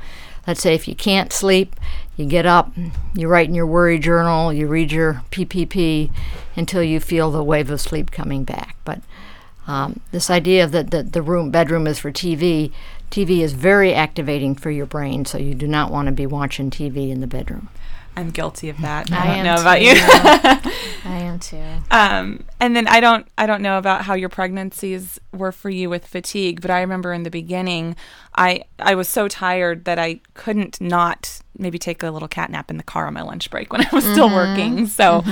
let's 0.47 0.61
say 0.61 0.73
if 0.73 0.87
you 0.87 0.95
can't 0.95 1.31
sleep, 1.31 1.75
you 2.17 2.25
get 2.25 2.45
up, 2.45 2.71
you 3.13 3.27
write 3.27 3.49
in 3.49 3.55
your 3.55 3.67
worry 3.67 3.99
journal, 3.99 4.53
you 4.53 4.67
read 4.67 4.91
your 4.91 5.23
PPP 5.31 6.11
until 6.55 6.83
you 6.83 6.99
feel 6.99 7.31
the 7.31 7.43
wave 7.43 7.69
of 7.69 7.81
sleep 7.81 8.11
coming 8.11 8.43
back. 8.43 8.77
But 8.85 9.01
um, 9.67 9.99
this 10.11 10.29
idea 10.29 10.67
that 10.67 10.91
the, 10.91 11.03
the 11.03 11.21
room 11.21 11.51
bedroom 11.51 11.87
is 11.87 11.99
for 11.99 12.11
TV, 12.11 12.71
TV 13.11 13.39
is 13.39 13.53
very 13.53 13.93
activating 13.93 14.55
for 14.55 14.71
your 14.71 14.85
brain, 14.85 15.25
so 15.25 15.37
you 15.37 15.55
do 15.55 15.67
not 15.67 15.91
want 15.91 16.07
to 16.07 16.11
be 16.11 16.25
watching 16.25 16.69
TV 16.69 17.09
in 17.09 17.21
the 17.21 17.27
bedroom. 17.27 17.69
I'm 18.17 18.29
guilty 18.31 18.69
of 18.69 18.79
that. 18.81 19.11
I 19.11 19.31
I, 19.31 19.35
don't 19.35 19.43
know 19.45 19.61
about 19.61 19.75
too. 19.79 19.85
you. 19.85 19.93
I 21.05 21.17
am 21.19 21.39
too. 21.39 21.61
Um, 21.91 22.43
and 22.59 22.75
then 22.75 22.87
I 22.87 22.99
don't 22.99 23.27
I 23.37 23.45
don't 23.45 23.61
know 23.61 23.77
about 23.77 24.03
how 24.05 24.13
your 24.13 24.29
pregnancies 24.29 25.19
were 25.33 25.51
for 25.51 25.69
you 25.69 25.89
with 25.89 26.05
fatigue, 26.07 26.61
but 26.61 26.71
I 26.71 26.79
remember 26.81 27.13
in 27.13 27.23
the 27.23 27.29
beginning, 27.29 27.95
I 28.35 28.63
I 28.79 28.95
was 28.95 29.09
so 29.09 29.27
tired 29.27 29.85
that 29.85 29.99
I 29.99 30.21
couldn't 30.33 30.79
not 30.81 31.41
maybe 31.57 31.77
take 31.77 32.03
a 32.03 32.09
little 32.11 32.27
cat 32.27 32.49
nap 32.49 32.69
in 32.69 32.77
the 32.77 32.83
car 32.83 33.07
on 33.07 33.13
my 33.13 33.21
lunch 33.21 33.49
break 33.49 33.71
when 33.71 33.81
I 33.85 33.89
was 33.93 34.03
still 34.03 34.27
Mm-hmm. 34.29 34.35
working. 34.35 34.87
So, 34.87 35.23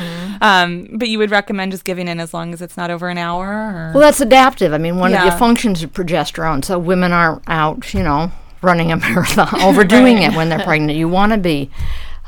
um, 0.42 0.88
but 0.94 1.10
you 1.10 1.18
would 1.20 1.32
recommend 1.32 1.72
just 1.72 1.84
giving 1.86 2.08
in 2.08 2.20
as 2.20 2.34
long 2.34 2.54
as 2.54 2.62
it's 2.62 2.78
not 2.78 2.90
over 2.92 3.10
an 3.10 3.18
hour. 3.18 3.46
Or? 3.48 3.92
Well, 3.94 4.02
that's 4.02 4.22
adaptive. 4.22 4.74
I 4.74 4.78
mean, 4.78 4.98
one 4.98 5.14
of 5.14 5.20
Yeah. 5.24 5.30
the 5.30 5.38
functions 5.38 5.84
of 5.84 5.92
progesterone, 5.94 6.64
so 6.64 6.80
women 6.80 7.12
aren't 7.12 7.44
out, 7.48 7.94
you 7.94 8.04
know, 8.04 8.32
running 8.62 8.92
a 8.92 8.98
marathon, 8.98 9.50
overdoing 9.62 10.20
it 10.20 10.34
when 10.34 10.48
they're 10.50 10.64
pregnant. 10.64 10.98
You 10.98 11.10
want 11.10 11.34
to 11.34 11.38
be, 11.38 11.70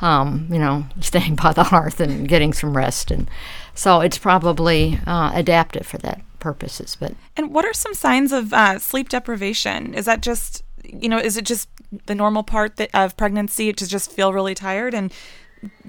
um, 0.01 0.47
you 0.51 0.59
know, 0.59 0.85
staying 0.99 1.35
by 1.35 1.53
the 1.53 1.63
hearth 1.63 1.99
and 1.99 2.27
getting 2.27 2.53
some 2.53 2.75
rest, 2.75 3.11
and 3.11 3.29
so 3.73 4.01
it's 4.01 4.17
probably 4.17 4.99
uh, 5.05 5.31
adaptive 5.33 5.85
for 5.85 5.97
that 5.99 6.21
purposes. 6.39 6.95
But 6.99 7.13
And 7.35 7.53
what 7.53 7.65
are 7.65 7.73
some 7.73 7.93
signs 7.93 8.31
of 8.31 8.53
uh, 8.53 8.79
sleep 8.79 9.09
deprivation? 9.09 9.93
Is 9.93 10.05
that 10.05 10.21
just, 10.21 10.63
you 10.83 11.09
know, 11.09 11.17
is 11.17 11.37
it 11.37 11.45
just 11.45 11.69
the 12.05 12.15
normal 12.15 12.43
part 12.43 12.77
that, 12.77 12.89
of 12.93 13.17
pregnancy 13.17 13.73
to 13.73 13.87
just 13.87 14.11
feel 14.11 14.33
really 14.33 14.55
tired 14.55 14.93
and 14.93 15.11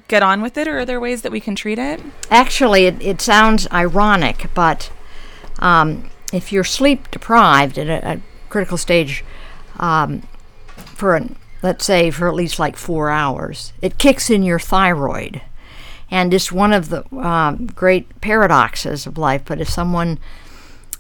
get 0.09 0.23
on 0.23 0.43
with 0.43 0.57
it, 0.57 0.69
or 0.69 0.79
are 0.79 0.85
there 0.85 1.01
ways 1.01 1.23
that 1.23 1.33
we 1.33 1.41
can 1.41 1.55
treat 1.55 1.79
it? 1.79 2.01
Actually, 2.31 2.87
it, 2.87 3.01
it 3.03 3.21
sounds 3.21 3.67
ironic, 3.73 4.49
but 4.55 4.91
um, 5.59 6.11
if 6.33 6.53
you're 6.53 6.65
sleep 6.65 7.11
deprived 7.11 7.79
at 7.79 7.89
a, 7.89 8.13
a 8.13 8.21
critical 8.49 8.79
stage 8.79 9.25
um, 9.79 10.23
for, 10.67 11.17
an, 11.17 11.37
let's 11.63 11.85
say, 11.85 12.11
for 12.11 12.29
at 12.29 12.35
least 12.35 12.59
like 12.59 12.77
four 12.77 13.11
hours, 13.11 13.73
it 13.83 13.99
kicks 13.99 14.31
in 14.31 14.43
your 14.43 14.59
thyroid. 14.59 15.41
And 16.11 16.33
it's 16.33 16.53
one 16.53 16.73
of 16.73 16.89
the 16.89 17.05
um, 17.17 17.67
great 17.67 18.21
paradoxes 18.21 19.07
of 19.07 19.19
life. 19.19 19.43
But 19.45 19.61
if 19.61 19.69
someone 19.69 20.19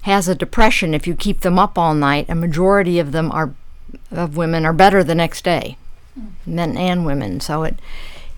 has 0.03 0.29
a 0.29 0.35
depression, 0.35 0.95
if 0.95 1.07
you 1.07 1.15
keep 1.15 1.41
them 1.41 1.59
up 1.59 1.79
all 1.79 1.95
night, 1.95 2.29
a 2.29 2.35
majority 2.35 2.99
of 2.99 3.13
them 3.13 3.31
are 3.33 3.55
of 4.11 4.37
women 4.37 4.67
are 4.67 4.73
better 4.73 5.03
the 5.05 5.15
next 5.15 5.45
day, 5.45 5.77
men 6.45 6.77
and 6.77 7.07
women. 7.07 7.41
So 7.41 7.63
it 7.63 7.79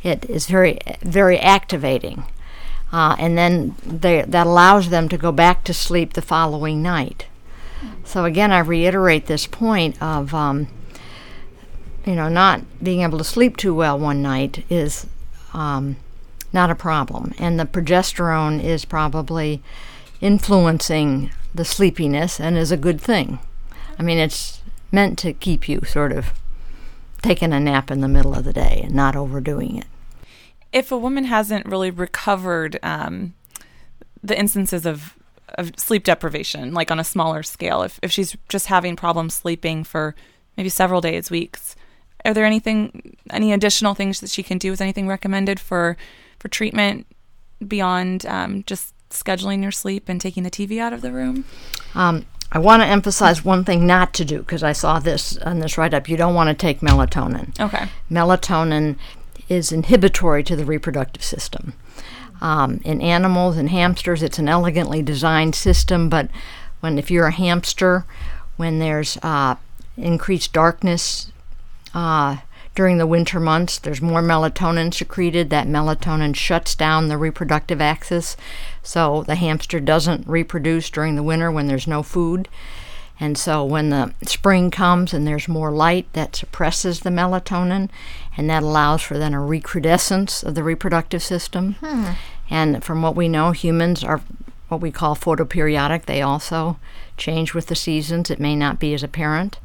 it 0.03 0.25
is 0.29 0.47
very 0.47 0.79
very 1.01 1.39
activating, 1.39 2.25
uh, 2.93 3.17
and 3.19 3.37
then 3.37 3.75
they, 3.85 4.23
that 4.23 4.47
allows 4.47 4.91
them 4.91 5.09
to 5.09 5.19
go 5.19 5.33
back 5.33 5.65
to 5.65 5.75
sleep 5.75 6.13
the 6.13 6.23
following 6.23 6.83
night. 6.83 7.27
So 8.05 8.25
again, 8.25 8.53
I 8.53 8.59
reiterate 8.61 9.27
this 9.27 9.47
point 9.47 10.01
of 10.03 10.35
um, 10.35 10.69
you 12.09 12.15
know 12.15 12.31
not 12.31 12.63
being 12.83 13.03
able 13.03 13.19
to 13.19 13.25
sleep 13.25 13.59
too 13.59 13.75
well 13.75 13.99
one 13.99 14.23
night 14.23 14.65
is 14.71 15.07
um, 15.53 15.97
not 16.55 16.71
a 16.71 16.75
problem, 16.75 17.35
and 17.39 17.61
the 17.61 17.67
progesterone 17.67 18.65
is 18.65 18.87
probably 18.87 19.63
influencing 20.23 21.31
the 21.55 21.67
sleepiness 21.67 22.41
and 22.41 22.57
is 22.57 22.73
a 22.73 22.79
good 22.79 22.99
thing. 22.99 23.39
I 23.99 24.03
mean, 24.03 24.17
it's 24.17 24.63
meant 24.91 25.19
to 25.19 25.35
keep 25.35 25.69
you 25.69 25.83
sort 25.85 26.13
of 26.13 26.33
taking 27.21 27.53
a 27.53 27.61
nap 27.61 27.91
in 27.91 28.01
the 28.01 28.09
middle 28.09 28.35
of 28.35 28.45
the 28.45 28.55
day 28.55 28.81
and 28.85 28.95
not 28.95 29.15
overdoing 29.15 29.77
it. 29.77 29.87
If 30.73 30.91
a 30.91 30.97
woman 30.97 31.25
hasn't 31.25 31.67
really 31.67 31.91
recovered 31.91 32.79
um, 32.83 33.35
the 34.23 34.39
instances 34.39 34.87
of, 34.87 35.15
of 35.57 35.73
sleep 35.77 36.05
deprivation, 36.05 36.73
like 36.73 36.91
on 36.91 36.99
a 36.99 37.05
smaller 37.05 37.43
scale, 37.43 37.83
if, 37.83 38.01
if 38.03 38.11
she's 38.11 38.35
just 38.49 38.69
having 38.69 38.97
problems 38.97 39.35
sleeping 39.35 39.85
for 39.85 40.15
maybe 40.57 40.71
several 40.71 41.03
days, 41.03 41.31
weeks, 41.31 41.77
are 42.25 42.35
there 42.35 42.45
anything, 42.45 43.17
any 43.31 43.53
additional 43.53 43.95
things 43.95 44.21
that 44.21 44.31
she 44.31 44.43
can 44.43 44.59
do? 44.59 44.73
Is 44.73 44.81
anything 44.81 45.07
recommended 45.07 45.61
for, 45.61 45.97
for 46.39 46.49
treatment 46.49 47.07
beyond 47.67 48.27
um, 48.27 48.65
just 48.67 48.95
scheduling 49.11 49.63
your 49.63 49.73
sleep 49.73 50.09
and 50.09 50.21
taking 50.21 50.43
the 50.43 50.51
TV 50.51 50.79
out 50.79 50.93
of 50.93 51.01
the 51.01 51.13
room? 51.13 51.45
Um, 51.95 52.27
I 52.51 52.59
want 52.59 52.83
to 52.83 52.87
emphasize 52.87 53.45
one 53.45 53.65
thing 53.65 53.87
not 53.87 54.15
to 54.15 54.25
do 54.25 54.39
because 54.39 54.63
I 54.63 54.73
saw 54.73 54.99
this 54.99 55.37
on 55.39 55.61
this 55.61 55.77
write 55.77 55.95
up. 55.95 56.09
You 56.09 56.17
don't 56.17 56.35
want 56.35 56.49
to 56.49 56.55
take 56.55 56.81
melatonin. 56.81 57.59
Okay. 57.61 57.89
Melatonin 58.11 58.97
is 59.49 59.71
inhibitory 59.71 60.43
to 60.45 60.57
the 60.57 60.65
reproductive 60.65 61.23
system. 61.23 61.75
Um, 62.41 62.81
in 62.85 63.01
animals 63.01 63.57
and 63.57 63.69
hamsters, 63.71 64.23
it's 64.23 64.39
an 64.39 64.49
elegantly 64.49 65.03
designed 65.03 65.55
system, 65.55 66.09
but 66.09 66.31
when 66.81 66.99
if 66.99 67.11
you're 67.11 67.27
a 67.27 67.33
hamster, 67.33 68.07
when 68.57 68.79
there's 68.79 69.19
uh, 69.23 69.57
increased 69.97 70.53
darkness 70.53 71.33
uh, 71.95 72.39
during 72.75 72.99
the 72.99 73.07
winter 73.07 73.41
months, 73.41 73.79
there's 73.79 74.01
more 74.01 74.23
melatonin 74.23 74.95
secreted. 74.95 75.51
That 75.51 75.67
melatonin 75.67 76.37
shuts 76.37 76.75
down 76.75 77.09
the 77.09 77.19
reproductive 77.19 77.81
axis, 77.81 78.37
so 78.83 79.25
the 79.25 79.35
hamster 79.35 79.81
doesn't 79.81 80.29
reproduce 80.29 80.89
during 80.89 81.17
the 81.17 81.23
winter 81.23 81.51
when 81.51 81.67
there's 81.67 81.89
no 81.89 82.03
food. 82.03 82.49
And 83.21 83.37
so 83.37 83.65
when 83.65 83.91
the 83.91 84.15
spring 84.23 84.71
comes 84.71 85.13
and 85.13 85.27
there's 85.27 85.49
more 85.49 85.73
light, 85.73 86.07
that 86.13 86.37
suppresses 86.37 87.01
the 87.01 87.11
melatonin, 87.11 87.91
and 88.37 88.49
that 88.49 88.63
allows 88.63 89.03
for 89.03 89.19
then 89.19 89.35
a 89.35 89.41
recrudescence 89.41 90.45
of 90.45 90.55
the 90.55 90.63
reproductive 90.63 91.23
system. 91.23 91.75
Hmm. 91.81 92.13
And 92.49 92.85
from 92.85 93.03
what 93.03 93.17
we 93.17 93.29
know, 93.29 93.51
humans 93.51 94.05
are 94.05 94.21
what 94.69 94.81
we 94.81 94.93
call 94.93 95.17
photoperiodic. 95.17 96.05
They 96.05 96.23
also 96.23 96.79
change 97.17 97.55
with 97.55 97.67
the 97.67 97.75
seasons. 97.75 98.31
It 98.31 98.39
may 98.39 98.55
not 98.55 98.79
be 98.79 98.95
as 98.95 99.03
apparent. 99.03 99.59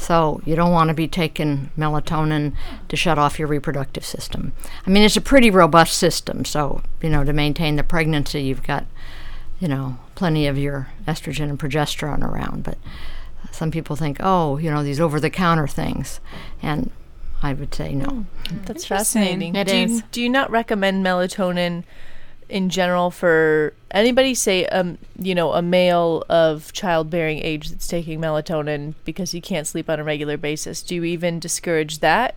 So 0.00 0.40
you 0.46 0.56
don't 0.56 0.72
want 0.72 0.88
to 0.88 0.94
be 0.94 1.06
taking 1.06 1.70
melatonin 1.76 2.54
to 2.88 2.96
shut 2.96 3.18
off 3.18 3.38
your 3.38 3.48
reproductive 3.48 4.04
system. 4.04 4.52
I 4.86 4.90
mean, 4.90 5.02
it's 5.02 5.16
a 5.16 5.20
pretty 5.20 5.50
robust 5.50 5.98
system. 5.98 6.46
So, 6.46 6.82
you 7.02 7.10
know, 7.10 7.22
to 7.22 7.34
maintain 7.34 7.76
the 7.76 7.82
pregnancy, 7.82 8.40
you've 8.42 8.62
got, 8.62 8.86
you 9.60 9.68
know, 9.68 9.98
plenty 10.14 10.46
of 10.46 10.56
your 10.56 10.88
estrogen 11.06 11.50
and 11.50 11.58
progesterone 11.58 12.22
around. 12.22 12.64
But 12.64 12.78
some 13.52 13.70
people 13.70 13.94
think, 13.94 14.16
oh, 14.20 14.56
you 14.56 14.70
know, 14.70 14.82
these 14.82 15.00
over 15.00 15.20
the 15.20 15.28
counter 15.28 15.68
things. 15.68 16.18
And 16.62 16.90
I 17.42 17.52
would 17.52 17.74
say 17.74 17.94
no. 17.94 18.24
Hmm. 18.48 18.64
That's 18.64 18.86
fascinating. 18.86 19.54
It 19.54 19.68
do 19.68 19.74
is. 19.74 19.90
You, 19.92 20.02
do 20.12 20.22
you 20.22 20.30
not 20.30 20.50
recommend 20.50 21.04
melatonin 21.04 21.84
in 22.50 22.68
general 22.68 23.10
for 23.10 23.72
anybody, 23.90 24.34
say, 24.34 24.66
um, 24.66 24.98
you 25.18 25.34
know, 25.34 25.52
a 25.52 25.62
male 25.62 26.24
of 26.28 26.72
childbearing 26.72 27.38
age 27.38 27.70
that's 27.70 27.88
taking 27.88 28.20
melatonin 28.20 28.94
because 29.04 29.32
he 29.32 29.40
can't 29.40 29.66
sleep 29.66 29.88
on 29.88 30.00
a 30.00 30.04
regular 30.04 30.36
basis? 30.36 30.82
Do 30.82 30.94
you 30.94 31.04
even 31.04 31.38
discourage 31.38 32.00
that 32.00 32.34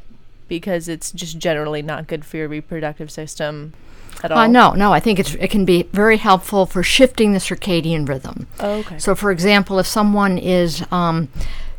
because 0.47 0.87
it's 0.87 1.11
just 1.11 1.37
generally 1.37 1.81
not 1.81 2.07
good 2.07 2.25
for 2.25 2.37
your 2.37 2.47
reproductive 2.47 3.11
system 3.11 3.73
at 4.23 4.31
all? 4.31 4.37
Uh, 4.37 4.47
no, 4.47 4.71
no. 4.73 4.93
I 4.93 4.99
think 4.99 5.19
it's, 5.19 5.33
it 5.35 5.49
can 5.49 5.65
be 5.65 5.83
very 5.91 6.17
helpful 6.17 6.65
for 6.65 6.83
shifting 6.83 7.33
the 7.33 7.39
circadian 7.39 8.07
rhythm. 8.07 8.47
Oh, 8.59 8.79
okay. 8.79 8.99
So, 8.99 9.15
for 9.15 9.31
example, 9.31 9.79
if 9.79 9.87
someone 9.87 10.37
is, 10.37 10.85
um, 10.91 11.29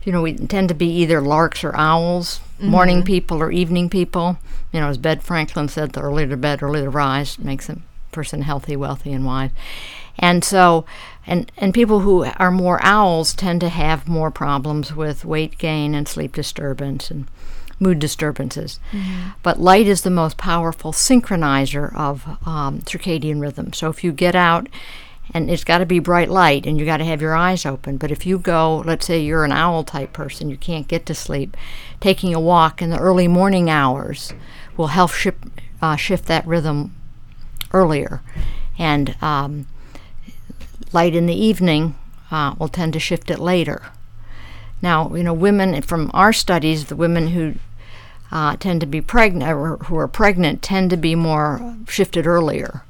you 0.03 0.12
know, 0.12 0.23
we 0.23 0.35
tend 0.35 0.69
to 0.69 0.75
be 0.75 0.88
either 0.88 1.21
larks 1.21 1.64
or 1.64 1.75
owls, 1.76 2.41
morning 2.59 3.03
people 3.03 3.43
or 3.43 3.50
evening 3.50 3.88
people. 3.88 4.38
You 4.73 4.81
know, 4.81 4.88
as 4.88 4.99
Ben 4.99 5.21
Franklin 5.21 5.69
said, 5.69 5.93
the 5.93 6.00
earlier 6.00 6.29
to 6.29 6.37
bed, 6.37 6.62
early 6.62 6.81
to 6.83 6.91
rise 6.91 7.38
makes 7.38 7.69
a 7.69 7.79
person 8.14 8.42
healthy, 8.42 8.76
wealthy, 8.76 9.12
and 9.12 9.26
wise. 9.26 9.50
And 10.18 10.44
so, 10.44 10.87
and 11.26 11.50
and 11.59 11.75
people 11.75 12.00
who 12.00 12.25
are 12.37 12.50
more 12.50 12.78
owls 12.83 13.35
tend 13.35 13.61
to 13.62 13.68
have 13.68 14.09
more 14.09 14.30
problems 14.30 14.94
with 14.94 15.25
weight 15.25 15.59
gain 15.59 15.94
and 15.94 16.09
sleep 16.09 16.33
disturbance 16.33 17.11
and 17.11 17.26
mood 17.80 17.99
disturbances. 17.99 18.78
But 19.42 19.61
light 19.61 19.87
is 19.87 20.02
the 20.02 20.11
most 20.11 20.37
powerful 20.37 20.92
synchronizer 20.92 21.94
of 21.97 22.26
um, 22.47 22.80
circadian 22.83 23.40
rhythm. 23.40 23.73
So 23.73 23.90
if 23.90 24.04
you 24.04 24.12
get 24.12 24.37
out, 24.37 24.68
and 25.33 25.50
it's 25.50 25.64
got 25.64 25.78
to 25.78 25.87
be 25.87 25.99
bright 25.99 26.30
light, 26.30 26.66
and 26.66 26.78
you 26.78 26.85
got 26.85 26.99
to 26.99 27.04
have 27.04 27.21
your 27.23 27.35
eyes 27.35 27.66
open. 27.66 27.97
But 27.97 28.12
if 28.12 28.26
you 28.26 28.38
go, 28.38 28.83
let's 28.87 29.06
say 29.06 29.21
you're 29.21 29.44
an 29.44 29.52
owl 29.52 29.83
type 29.83 30.12
person, 30.12 30.50
you 30.50 30.56
can't 30.56 30.87
get 30.87 31.06
to 31.06 31.14
sleep, 31.14 31.56
taking 32.00 32.35
a 32.35 32.40
walk 32.40 32.80
in 32.80 32.90
the 32.90 32.99
early 32.99 33.26
morning 33.26 33.68
hours 33.68 34.33
will 34.76 34.88
help 34.88 35.11
ship, 35.12 35.37
uh, 35.80 35.97
shift 35.97 36.26
that 36.26 36.47
rhythm 36.47 36.94
earlier. 37.75 38.23
And 38.78 39.14
um, 39.23 39.66
light 40.93 41.14
in 41.14 41.26
the 41.26 41.35
evening 41.35 41.95
uh, 42.31 42.54
will 42.59 42.69
tend 42.69 42.93
to 42.95 43.00
shift 43.00 43.31
it 43.31 43.38
later. 43.38 43.83
Now, 44.81 45.14
you 45.14 45.23
know, 45.23 45.35
women 45.35 45.81
from 45.83 46.11
our 46.14 46.33
studies, 46.33 46.87
the 46.87 46.97
women 46.97 47.28
who 47.28 47.54
uh, 48.31 48.57
tend 48.57 48.81
to 48.81 48.87
be 48.87 49.00
pregnant 49.00 49.50
or 49.50 49.76
who 49.76 49.97
are 49.97 50.09
pregnant 50.09 50.62
tend 50.62 50.90
to 50.90 50.97
be 50.97 51.14
more 51.14 51.76
shifted 51.88 52.26
earlier, 52.26 52.83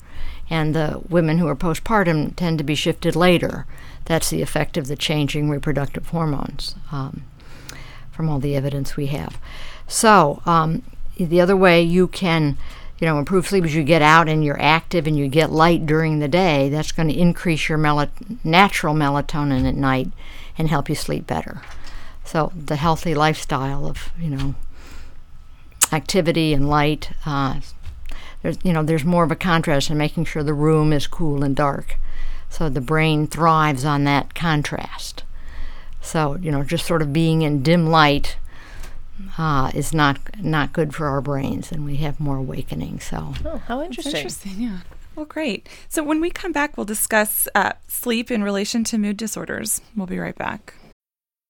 and 0.49 0.75
the 0.75 1.03
women 1.09 1.39
who 1.39 1.47
are 1.47 1.57
postpartum 1.57 2.35
tend 2.35 2.59
to 2.59 2.65
be 2.65 2.75
shifted 2.75 3.15
later. 3.15 3.67
That's 4.07 4.31
the 4.31 4.43
effect 4.43 4.77
of 4.77 4.87
the 4.87 4.97
changing 4.97 5.51
reproductive 5.51 6.09
hormones, 6.09 6.75
um, 6.91 7.25
from 8.11 8.29
all 8.29 8.39
the 8.39 8.57
evidence 8.57 8.97
we 8.97 9.07
have. 9.07 9.39
So, 9.87 10.43
um, 10.47 10.83
the 11.17 11.41
other 11.41 11.57
way 11.57 11.83
you 11.83 12.09
can 12.09 12.57
you 12.99 13.07
know, 13.07 13.19
improve 13.19 13.47
sleep 13.47 13.65
as 13.65 13.75
you 13.75 13.83
get 13.83 14.03
out 14.03 14.29
and 14.29 14.45
you're 14.45 14.61
active 14.61 15.07
and 15.07 15.19
you 15.19 15.29
get 15.29 15.51
light 15.51 15.85
during 15.85 16.19
the 16.21 16.29
day. 16.29 16.69
That's 16.69 16.93
going 16.93 17.09
to 17.09 17.19
increase 17.19 17.69
your 17.69 17.79
mel- 17.79 18.11
natural 18.45 18.95
melatonin 18.95 19.69
at 19.69 19.75
night 19.75 20.09
and 20.57 20.69
help 20.69 20.89
you 20.89 20.95
sleep 20.95 21.27
better. 21.27 21.63
So 22.25 22.53
the 22.57 22.77
healthy 22.77 23.15
lifestyle 23.15 23.87
of 23.87 24.11
you 24.19 24.31
know 24.31 24.55
activity 25.93 26.55
and 26.55 26.69
light. 26.69 27.11
Uh, 27.27 27.61
there's 28.43 28.59
you 28.63 28.73
know 28.73 28.83
there's 28.83 29.05
more 29.05 29.25
of 29.25 29.31
a 29.31 29.37
contrast 29.37 29.91
in 29.91 29.99
making 29.99 30.25
sure 30.25 30.43
the 30.43 30.55
room 30.55 30.93
is 30.93 31.07
cool 31.07 31.43
and 31.43 31.55
dark. 31.55 31.97
So 32.49 32.69
the 32.69 32.81
brain 32.81 33.27
thrives 33.27 33.85
on 33.85 34.05
that 34.05 34.35
contrast. 34.35 35.25
So 36.01 36.37
you 36.37 36.51
know 36.51 36.63
just 36.63 36.87
sort 36.87 37.03
of 37.03 37.13
being 37.13 37.43
in 37.43 37.63
dim 37.63 37.89
light 37.89 38.37
uh, 39.39 39.71
is 39.75 39.93
not 39.95 40.19
not 40.41 40.73
good 40.73 40.95
for 40.95 41.07
our 41.07 41.21
brains, 41.21 41.71
and 41.73 41.85
we 41.85 41.97
have 41.97 42.19
more 42.21 42.37
awakening. 42.37 43.01
So 43.01 43.35
Oh, 43.45 43.59
how 43.59 43.79
That's 43.79 43.89
interesting. 43.91 44.17
interesting, 44.17 44.61
yeah. 44.61 44.79
Well, 45.15 45.27
great. 45.27 45.69
So 45.89 46.03
when 46.03 46.21
we 46.21 46.31
come 46.31 46.51
back, 46.53 46.77
we'll 46.77 46.85
discuss 46.87 47.47
uh, 47.55 47.73
sleep 47.87 48.31
in 48.31 48.43
relation 48.43 48.83
to 48.85 48.99
mood 48.99 49.17
disorders. 49.17 49.81
We'll 49.97 50.07
be 50.09 50.19
right 50.19 50.35
back. 50.37 50.75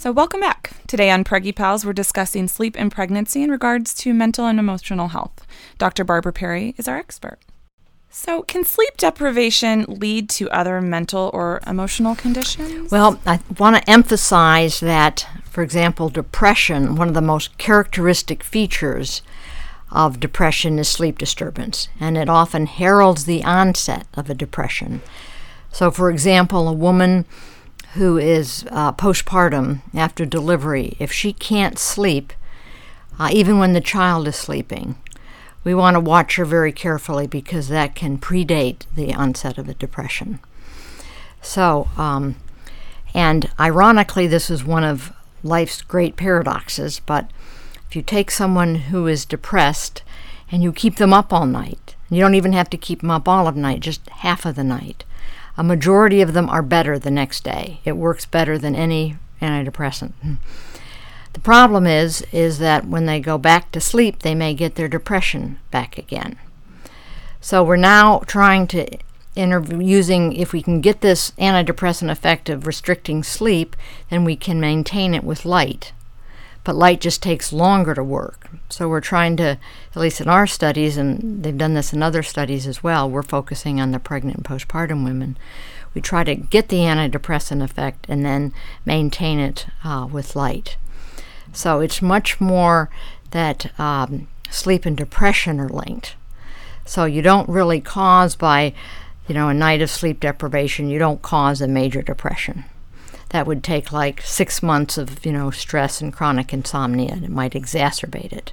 So, 0.00 0.10
welcome 0.12 0.40
back. 0.40 0.72
Today 0.86 1.10
on 1.10 1.24
Preggy 1.24 1.54
Pals, 1.54 1.84
we're 1.84 1.92
discussing 1.92 2.48
sleep 2.48 2.74
and 2.78 2.90
pregnancy 2.90 3.42
in 3.42 3.50
regards 3.50 3.92
to 3.96 4.14
mental 4.14 4.46
and 4.46 4.58
emotional 4.58 5.08
health. 5.08 5.46
Dr. 5.76 6.04
Barbara 6.04 6.32
Parry 6.32 6.74
is 6.78 6.88
our 6.88 6.96
expert. 6.96 7.38
So, 8.08 8.40
can 8.40 8.64
sleep 8.64 8.96
deprivation 8.96 9.84
lead 9.86 10.30
to 10.30 10.48
other 10.48 10.80
mental 10.80 11.28
or 11.34 11.60
emotional 11.66 12.14
conditions? 12.14 12.90
Well, 12.90 13.20
I 13.26 13.40
want 13.58 13.76
to 13.76 13.90
emphasize 13.90 14.80
that, 14.80 15.28
for 15.44 15.62
example, 15.62 16.08
depression, 16.08 16.96
one 16.96 17.08
of 17.08 17.14
the 17.14 17.20
most 17.20 17.58
characteristic 17.58 18.42
features 18.42 19.20
of 19.92 20.18
depression 20.18 20.78
is 20.78 20.88
sleep 20.88 21.18
disturbance, 21.18 21.88
and 22.00 22.16
it 22.16 22.30
often 22.30 22.64
heralds 22.64 23.26
the 23.26 23.44
onset 23.44 24.06
of 24.14 24.30
a 24.30 24.34
depression. 24.34 25.02
So, 25.72 25.90
for 25.90 26.10
example, 26.10 26.68
a 26.68 26.72
woman 26.72 27.26
who 27.94 28.18
is 28.18 28.64
uh, 28.70 28.92
postpartum 28.92 29.80
after 29.94 30.24
delivery, 30.24 30.96
if 30.98 31.10
she 31.10 31.32
can't 31.32 31.78
sleep, 31.78 32.32
uh, 33.18 33.28
even 33.32 33.58
when 33.58 33.72
the 33.72 33.80
child 33.80 34.28
is 34.28 34.36
sleeping, 34.36 34.96
we 35.64 35.74
want 35.74 35.94
to 35.94 36.00
watch 36.00 36.36
her 36.36 36.44
very 36.44 36.72
carefully 36.72 37.26
because 37.26 37.68
that 37.68 37.94
can 37.94 38.16
predate 38.16 38.82
the 38.94 39.12
onset 39.12 39.58
of 39.58 39.68
a 39.68 39.74
depression. 39.74 40.38
So, 41.42 41.88
um, 41.96 42.36
and 43.12 43.50
ironically, 43.58 44.26
this 44.26 44.50
is 44.50 44.64
one 44.64 44.84
of 44.84 45.12
life's 45.42 45.82
great 45.82 46.16
paradoxes, 46.16 47.00
but 47.00 47.30
if 47.88 47.96
you 47.96 48.02
take 48.02 48.30
someone 48.30 48.76
who 48.76 49.06
is 49.06 49.24
depressed 49.24 50.02
and 50.50 50.62
you 50.62 50.72
keep 50.72 50.96
them 50.96 51.12
up 51.12 51.32
all 51.32 51.46
night, 51.46 51.96
you 52.08 52.20
don't 52.20 52.34
even 52.34 52.52
have 52.52 52.70
to 52.70 52.76
keep 52.76 53.00
them 53.00 53.10
up 53.10 53.28
all 53.28 53.48
of 53.48 53.56
night, 53.56 53.80
just 53.80 54.08
half 54.08 54.46
of 54.46 54.54
the 54.54 54.64
night. 54.64 55.04
A 55.60 55.62
majority 55.62 56.22
of 56.22 56.32
them 56.32 56.48
are 56.48 56.62
better 56.62 56.98
the 56.98 57.10
next 57.10 57.44
day. 57.44 57.80
It 57.84 57.92
works 57.92 58.24
better 58.24 58.56
than 58.56 58.74
any 58.74 59.18
antidepressant. 59.42 60.14
The 61.34 61.40
problem 61.40 61.86
is 61.86 62.24
is 62.32 62.60
that 62.60 62.86
when 62.86 63.04
they 63.04 63.20
go 63.20 63.36
back 63.36 63.70
to 63.72 63.78
sleep, 63.78 64.20
they 64.20 64.34
may 64.34 64.54
get 64.54 64.76
their 64.76 64.88
depression 64.88 65.58
back 65.70 65.98
again. 65.98 66.38
So 67.42 67.62
we're 67.62 67.76
now 67.76 68.20
trying 68.20 68.68
to 68.68 68.88
using 69.36 70.32
if 70.32 70.54
we 70.54 70.62
can 70.62 70.80
get 70.80 71.02
this 71.02 71.32
antidepressant 71.32 72.10
effect 72.10 72.48
of 72.48 72.66
restricting 72.66 73.22
sleep, 73.22 73.76
then 74.08 74.24
we 74.24 74.36
can 74.36 74.60
maintain 74.60 75.12
it 75.12 75.24
with 75.24 75.44
light. 75.44 75.92
But 76.62 76.76
light 76.76 77.00
just 77.00 77.22
takes 77.22 77.52
longer 77.52 77.94
to 77.94 78.04
work. 78.04 78.50
So 78.68 78.88
we're 78.88 79.00
trying 79.00 79.36
to, 79.38 79.58
at 79.94 79.96
least 79.96 80.20
in 80.20 80.28
our 80.28 80.46
studies, 80.46 80.96
and 80.96 81.42
they've 81.42 81.56
done 81.56 81.74
this 81.74 81.92
in 81.92 82.02
other 82.02 82.22
studies 82.22 82.66
as 82.66 82.82
well, 82.82 83.08
we're 83.08 83.22
focusing 83.22 83.80
on 83.80 83.92
the 83.92 83.98
pregnant 83.98 84.36
and 84.38 84.44
postpartum 84.44 85.04
women. 85.04 85.38
we 85.94 86.00
try 86.00 86.22
to 86.22 86.34
get 86.34 86.68
the 86.68 86.80
antidepressant 86.80 87.62
effect 87.62 88.06
and 88.08 88.24
then 88.24 88.52
maintain 88.84 89.38
it 89.38 89.66
uh, 89.82 90.06
with 90.10 90.36
light. 90.36 90.76
So 91.52 91.80
it's 91.80 92.00
much 92.00 92.40
more 92.40 92.90
that 93.30 93.78
um, 93.78 94.28
sleep 94.50 94.84
and 94.86 94.96
depression 94.96 95.58
are 95.60 95.68
linked. 95.68 96.14
So 96.84 97.04
you 97.04 97.22
don't 97.22 97.48
really 97.48 97.80
cause 97.80 98.36
by, 98.36 98.74
you 99.26 99.34
know, 99.34 99.48
a 99.48 99.54
night 99.54 99.80
of 99.80 99.90
sleep 99.90 100.20
deprivation, 100.20 100.90
you 100.90 100.98
don't 100.98 101.22
cause 101.22 101.60
a 101.60 101.68
major 101.68 102.02
depression. 102.02 102.64
That 103.30 103.46
would 103.46 103.62
take 103.62 103.92
like 103.92 104.20
six 104.22 104.62
months 104.62 104.98
of, 104.98 105.24
you 105.24 105.32
know, 105.32 105.50
stress 105.50 106.00
and 106.00 106.12
chronic 106.12 106.52
insomnia, 106.52 107.12
and 107.12 107.24
it 107.24 107.30
might 107.30 107.52
exacerbate 107.52 108.32
it. 108.32 108.52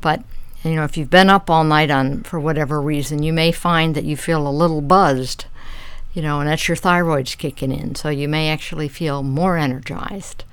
But 0.00 0.22
you 0.64 0.74
know, 0.74 0.84
if 0.84 0.96
you've 0.96 1.10
been 1.10 1.30
up 1.30 1.48
all 1.48 1.64
night 1.64 1.90
on 1.90 2.22
for 2.24 2.40
whatever 2.40 2.80
reason, 2.80 3.22
you 3.22 3.32
may 3.32 3.52
find 3.52 3.94
that 3.94 4.04
you 4.04 4.16
feel 4.16 4.46
a 4.46 4.50
little 4.50 4.80
buzzed, 4.80 5.44
you 6.12 6.22
know, 6.22 6.40
and 6.40 6.48
that's 6.48 6.66
your 6.66 6.76
thyroid's 6.76 7.34
kicking 7.36 7.72
in. 7.72 7.94
So 7.94 8.08
you 8.08 8.28
may 8.28 8.50
actually 8.50 8.88
feel 8.88 9.22
more 9.22 9.56
energized. 9.56 10.44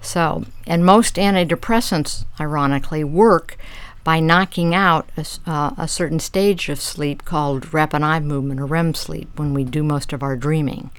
So, 0.00 0.44
and 0.66 0.86
most 0.86 1.16
antidepressants, 1.16 2.24
ironically, 2.40 3.04
work 3.04 3.58
by 4.04 4.20
knocking 4.20 4.74
out 4.74 5.08
a, 5.16 5.26
uh, 5.50 5.74
a 5.76 5.88
certain 5.88 6.20
stage 6.20 6.68
of 6.68 6.80
sleep 6.80 7.24
called 7.24 7.74
rapid 7.74 8.02
eye 8.02 8.20
movement 8.20 8.60
or 8.60 8.66
REM 8.66 8.94
sleep 8.94 9.28
when 9.36 9.52
we 9.52 9.64
do 9.64 9.82
most 9.82 10.12
of 10.12 10.22
our 10.22 10.36
dreaming. 10.36 10.90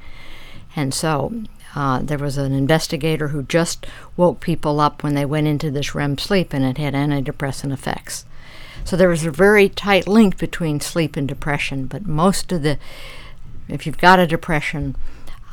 And 0.76 0.94
so 0.94 1.44
uh, 1.78 2.00
there 2.02 2.18
was 2.18 2.40
an 2.40 2.54
investigator 2.54 3.28
who 3.28 3.44
just 3.44 3.86
woke 4.16 4.40
people 4.40 4.80
up 4.80 5.04
when 5.04 5.14
they 5.14 5.26
went 5.26 5.46
into 5.46 5.70
this 5.70 5.94
REM 5.94 6.18
sleep 6.18 6.52
and 6.52 6.66
it 6.66 6.80
had 6.80 6.96
antidepressant 6.96 7.72
effects. 7.72 8.26
So 8.84 8.98
there 8.98 9.10
was 9.10 9.24
a 9.24 9.30
very 9.30 9.70
tight 9.70 10.08
link 10.08 10.40
between 10.40 10.80
sleep 10.80 11.16
and 11.16 11.28
depression, 11.28 11.86
but 11.86 12.08
most 12.08 12.52
of 12.52 12.64
the, 12.64 12.80
if 13.68 13.86
you've 13.86 14.00
got 14.00 14.18
a 14.18 14.26
depression, 14.26 14.96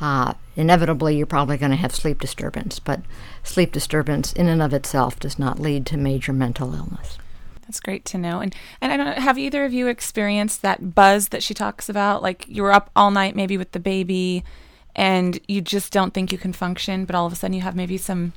uh, 0.01 0.33
inevitably 0.55 1.15
you're 1.15 1.27
probably 1.27 1.57
going 1.57 1.69
to 1.69 1.77
have 1.77 1.93
sleep 1.93 2.21
disturbance, 2.21 2.79
but 2.79 3.01
sleep 3.43 3.71
disturbance 3.71 4.33
in 4.33 4.47
and 4.47 4.63
of 4.63 4.73
itself 4.73 5.19
does 5.19 5.37
not 5.37 5.59
lead 5.59 5.85
to 5.85 5.95
major 5.95 6.33
mental 6.33 6.73
illness. 6.73 7.19
That's 7.67 7.79
great 7.79 8.03
to 8.05 8.17
know. 8.17 8.39
And 8.39 8.55
and 8.81 8.91
I 8.91 8.97
don't 8.97 9.05
know, 9.05 9.21
have 9.21 9.37
either 9.37 9.63
of 9.63 9.73
you 9.73 9.87
experienced 9.87 10.63
that 10.63 10.95
buzz 10.95 11.29
that 11.29 11.43
she 11.43 11.53
talks 11.53 11.87
about? 11.87 12.23
Like 12.23 12.47
you 12.47 12.63
were 12.63 12.71
up 12.71 12.89
all 12.95 13.11
night 13.11 13.35
maybe 13.35 13.57
with 13.57 13.73
the 13.73 13.79
baby 13.79 14.43
and 14.95 15.39
you 15.47 15.61
just 15.61 15.91
don't 15.91 16.13
think 16.13 16.31
you 16.31 16.37
can 16.37 16.53
function, 16.53 17.05
but 17.05 17.15
all 17.15 17.25
of 17.25 17.33
a 17.33 17.35
sudden 17.35 17.53
you 17.53 17.61
have 17.61 17.75
maybe 17.75 17.97
some 17.97 18.33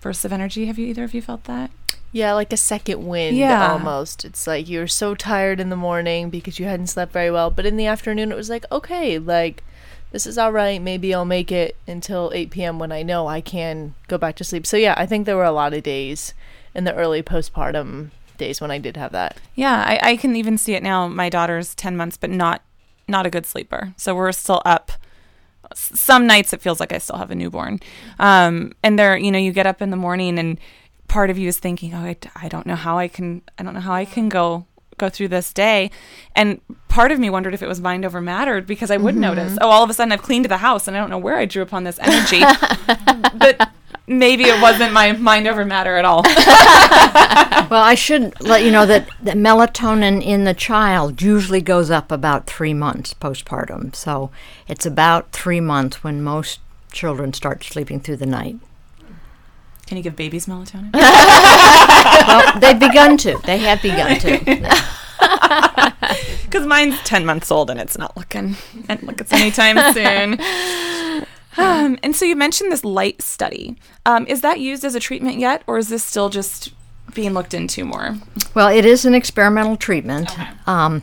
bursts 0.00 0.24
of 0.24 0.32
energy. 0.32 0.66
Have 0.66 0.78
you 0.78 0.86
either 0.86 1.04
of 1.04 1.14
you 1.14 1.22
felt 1.22 1.44
that? 1.44 1.70
Yeah, 2.12 2.32
like 2.34 2.52
a 2.52 2.56
second 2.56 3.06
wind 3.06 3.36
Yeah. 3.36 3.72
almost. 3.72 4.24
It's 4.24 4.46
like 4.46 4.68
you're 4.68 4.86
so 4.86 5.14
tired 5.14 5.58
in 5.60 5.70
the 5.70 5.76
morning 5.76 6.30
because 6.30 6.58
you 6.58 6.66
hadn't 6.66 6.86
slept 6.88 7.12
very 7.12 7.30
well, 7.30 7.50
but 7.50 7.66
in 7.66 7.76
the 7.76 7.86
afternoon 7.86 8.30
it 8.30 8.36
was 8.36 8.50
like, 8.50 8.64
okay, 8.70 9.18
like 9.18 9.64
this 10.12 10.26
is 10.26 10.38
all 10.38 10.52
right. 10.52 10.80
Maybe 10.80 11.12
I'll 11.12 11.24
make 11.24 11.50
it 11.50 11.76
until 11.88 12.30
8 12.34 12.50
p.m. 12.50 12.78
when 12.78 12.92
I 12.92 13.02
know 13.02 13.26
I 13.26 13.40
can 13.40 13.94
go 14.06 14.16
back 14.16 14.36
to 14.36 14.44
sleep. 14.44 14.64
So 14.66 14.76
yeah, 14.76 14.94
I 14.96 15.06
think 15.06 15.26
there 15.26 15.36
were 15.36 15.42
a 15.44 15.50
lot 15.50 15.74
of 15.74 15.82
days 15.82 16.34
in 16.74 16.84
the 16.84 16.94
early 16.94 17.20
postpartum 17.22 18.10
days 18.36 18.60
when 18.60 18.70
I 18.70 18.78
did 18.78 18.96
have 18.96 19.10
that. 19.12 19.38
Yeah, 19.56 19.82
I, 19.86 20.10
I 20.10 20.16
can 20.16 20.36
even 20.36 20.56
see 20.58 20.74
it 20.74 20.82
now. 20.84 21.08
My 21.08 21.28
daughter's 21.28 21.74
ten 21.74 21.96
months, 21.96 22.16
but 22.16 22.30
not 22.30 22.62
not 23.08 23.26
a 23.26 23.30
good 23.30 23.44
sleeper. 23.46 23.92
So 23.96 24.14
we're 24.14 24.30
still 24.32 24.62
up. 24.64 24.92
Some 25.74 26.26
nights 26.26 26.52
it 26.52 26.60
feels 26.60 26.80
like 26.80 26.92
I 26.92 26.98
still 26.98 27.16
have 27.16 27.30
a 27.30 27.34
newborn, 27.34 27.80
um, 28.18 28.72
and 28.82 28.98
there, 28.98 29.16
you 29.16 29.30
know, 29.30 29.38
you 29.38 29.52
get 29.52 29.66
up 29.66 29.80
in 29.82 29.90
the 29.90 29.96
morning 29.96 30.38
and 30.38 30.58
part 31.08 31.30
of 31.30 31.38
you 31.38 31.48
is 31.48 31.58
thinking, 31.58 31.94
oh, 31.94 31.98
I, 31.98 32.16
I 32.36 32.48
don't 32.48 32.66
know 32.66 32.76
how 32.76 32.98
I 32.98 33.08
can, 33.08 33.42
I 33.58 33.62
don't 33.62 33.74
know 33.74 33.80
how 33.80 33.92
I 33.94 34.04
can 34.04 34.28
go 34.28 34.66
go 34.96 35.08
through 35.08 35.26
this 35.28 35.52
day, 35.52 35.90
and 36.36 36.60
part 36.88 37.10
of 37.10 37.18
me 37.18 37.28
wondered 37.28 37.52
if 37.52 37.62
it 37.62 37.66
was 37.68 37.80
mind 37.80 38.04
over 38.04 38.20
matter 38.20 38.60
because 38.60 38.90
I 38.92 38.96
would 38.96 39.16
Mhm. 39.16 39.18
notice, 39.18 39.58
oh, 39.60 39.68
all 39.68 39.82
of 39.82 39.90
a 39.90 39.94
sudden 39.94 40.12
I've 40.12 40.22
cleaned 40.22 40.44
the 40.46 40.58
house 40.58 40.86
and 40.86 40.96
I 40.96 41.00
don't 41.00 41.10
know 41.10 41.18
where 41.18 41.36
I 41.36 41.46
drew 41.46 41.62
upon 41.62 41.82
this 41.82 41.98
energy, 42.00 42.40
but 43.34 43.70
maybe 44.06 44.44
it 44.44 44.60
wasn't 44.60 44.92
my 44.92 45.12
mind 45.12 45.46
over 45.46 45.64
matter 45.64 45.96
at 45.96 46.04
all. 46.04 46.22
well, 47.70 47.82
I 47.82 47.94
should 47.94 48.38
let 48.40 48.62
you 48.62 48.70
know 48.70 48.86
that 48.86 49.08
the 49.22 49.32
melatonin 49.32 50.22
in 50.22 50.44
the 50.44 50.54
child 50.54 51.22
usually 51.22 51.60
goes 51.60 51.90
up 51.90 52.12
about 52.12 52.46
three 52.46 52.74
months 52.74 53.14
postpartum. 53.14 53.94
So 53.94 54.30
it's 54.68 54.86
about 54.86 55.32
three 55.32 55.60
months 55.60 56.04
when 56.04 56.22
most 56.22 56.60
children 56.92 57.32
start 57.32 57.64
sleeping 57.64 58.00
through 58.00 58.16
the 58.16 58.26
night. 58.26 58.56
Can 59.86 59.96
you 59.98 60.02
give 60.02 60.16
babies 60.16 60.46
melatonin? 60.46 60.92
well, 60.94 62.58
they've 62.58 62.78
begun 62.78 63.16
to. 63.18 63.38
They 63.44 63.58
have 63.58 63.82
begun 63.82 64.18
to. 64.20 64.94
Because 66.44 66.66
mine's 66.68 66.96
10 67.02 67.26
months 67.26 67.50
old 67.50 67.68
and 67.68 67.80
it's 67.80 67.98
not 67.98 68.16
looking 68.16 68.54
and 68.88 69.02
like 69.02 69.20
it's 69.20 69.32
anytime 69.32 69.76
soon. 69.92 70.38
Um, 71.56 71.98
and 72.02 72.14
so 72.14 72.24
you 72.24 72.36
mentioned 72.36 72.72
this 72.72 72.84
light 72.84 73.22
study. 73.22 73.76
Um, 74.06 74.26
is 74.26 74.40
that 74.40 74.60
used 74.60 74.84
as 74.84 74.94
a 74.94 75.00
treatment 75.00 75.38
yet, 75.38 75.62
or 75.66 75.78
is 75.78 75.88
this 75.88 76.04
still 76.04 76.28
just 76.28 76.72
being 77.14 77.32
looked 77.32 77.54
into 77.54 77.84
more? 77.84 78.16
Well, 78.54 78.68
it 78.68 78.84
is 78.84 79.04
an 79.04 79.14
experimental 79.14 79.76
treatment. 79.76 80.30
Um, 80.68 81.02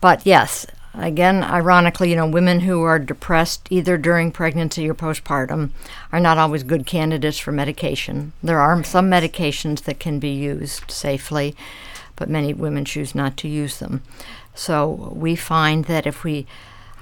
but 0.00 0.26
yes, 0.26 0.66
again, 0.94 1.42
ironically, 1.42 2.10
you 2.10 2.16
know, 2.16 2.26
women 2.26 2.60
who 2.60 2.82
are 2.82 2.98
depressed 2.98 3.68
either 3.70 3.96
during 3.96 4.32
pregnancy 4.32 4.88
or 4.88 4.94
postpartum 4.94 5.70
are 6.10 6.20
not 6.20 6.38
always 6.38 6.62
good 6.62 6.86
candidates 6.86 7.38
for 7.38 7.52
medication. 7.52 8.32
There 8.42 8.60
are 8.60 8.82
some 8.84 9.10
medications 9.10 9.82
that 9.82 10.00
can 10.00 10.18
be 10.18 10.30
used 10.30 10.90
safely, 10.90 11.54
but 12.16 12.28
many 12.28 12.52
women 12.52 12.84
choose 12.84 13.14
not 13.14 13.36
to 13.38 13.48
use 13.48 13.78
them. 13.78 14.02
So 14.54 15.12
we 15.14 15.34
find 15.36 15.86
that 15.86 16.06
if 16.06 16.24
we 16.24 16.46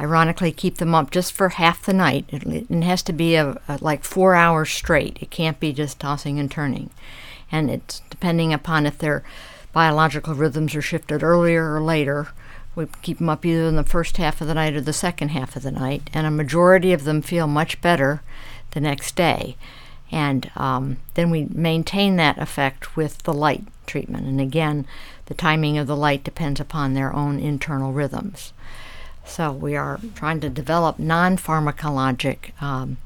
ironically 0.00 0.50
keep 0.50 0.78
them 0.78 0.94
up 0.94 1.10
just 1.10 1.32
for 1.32 1.50
half 1.50 1.84
the 1.84 1.92
night, 1.92 2.24
it, 2.28 2.46
it 2.46 2.82
has 2.82 3.02
to 3.02 3.12
be 3.12 3.34
a, 3.34 3.60
a, 3.68 3.78
like 3.80 4.02
four 4.02 4.34
hours 4.34 4.70
straight. 4.70 5.18
It 5.20 5.30
can't 5.30 5.60
be 5.60 5.72
just 5.72 6.00
tossing 6.00 6.38
and 6.38 6.50
turning. 6.50 6.90
And 7.52 7.70
it's 7.70 8.00
depending 8.08 8.52
upon 8.52 8.86
if 8.86 8.98
their 8.98 9.22
biological 9.72 10.34
rhythms 10.34 10.74
are 10.74 10.82
shifted 10.82 11.22
earlier 11.22 11.74
or 11.74 11.82
later. 11.82 12.28
We 12.74 12.86
keep 13.02 13.18
them 13.18 13.28
up 13.28 13.44
either 13.44 13.64
in 13.64 13.76
the 13.76 13.84
first 13.84 14.16
half 14.16 14.40
of 14.40 14.46
the 14.46 14.54
night 14.54 14.74
or 14.74 14.80
the 14.80 14.92
second 14.92 15.30
half 15.30 15.56
of 15.56 15.62
the 15.62 15.72
night, 15.72 16.08
and 16.14 16.26
a 16.26 16.30
majority 16.30 16.92
of 16.92 17.04
them 17.04 17.20
feel 17.20 17.46
much 17.46 17.80
better 17.80 18.22
the 18.70 18.80
next 18.80 19.16
day. 19.16 19.56
And 20.12 20.50
um, 20.56 20.96
then 21.14 21.30
we 21.30 21.44
maintain 21.52 22.16
that 22.16 22.38
effect 22.38 22.96
with 22.96 23.18
the 23.24 23.34
light 23.34 23.64
treatment. 23.86 24.26
And 24.26 24.40
again, 24.40 24.86
the 25.26 25.34
timing 25.34 25.78
of 25.78 25.86
the 25.86 25.96
light 25.96 26.24
depends 26.24 26.58
upon 26.60 26.94
their 26.94 27.14
own 27.14 27.38
internal 27.38 27.92
rhythms. 27.92 28.52
So 29.24 29.52
we 29.52 29.76
are 29.76 30.00
trying 30.14 30.40
to 30.40 30.50
develop 30.50 30.98
non 30.98 31.36
pharmacologic 31.36 32.60
um, 32.62 32.98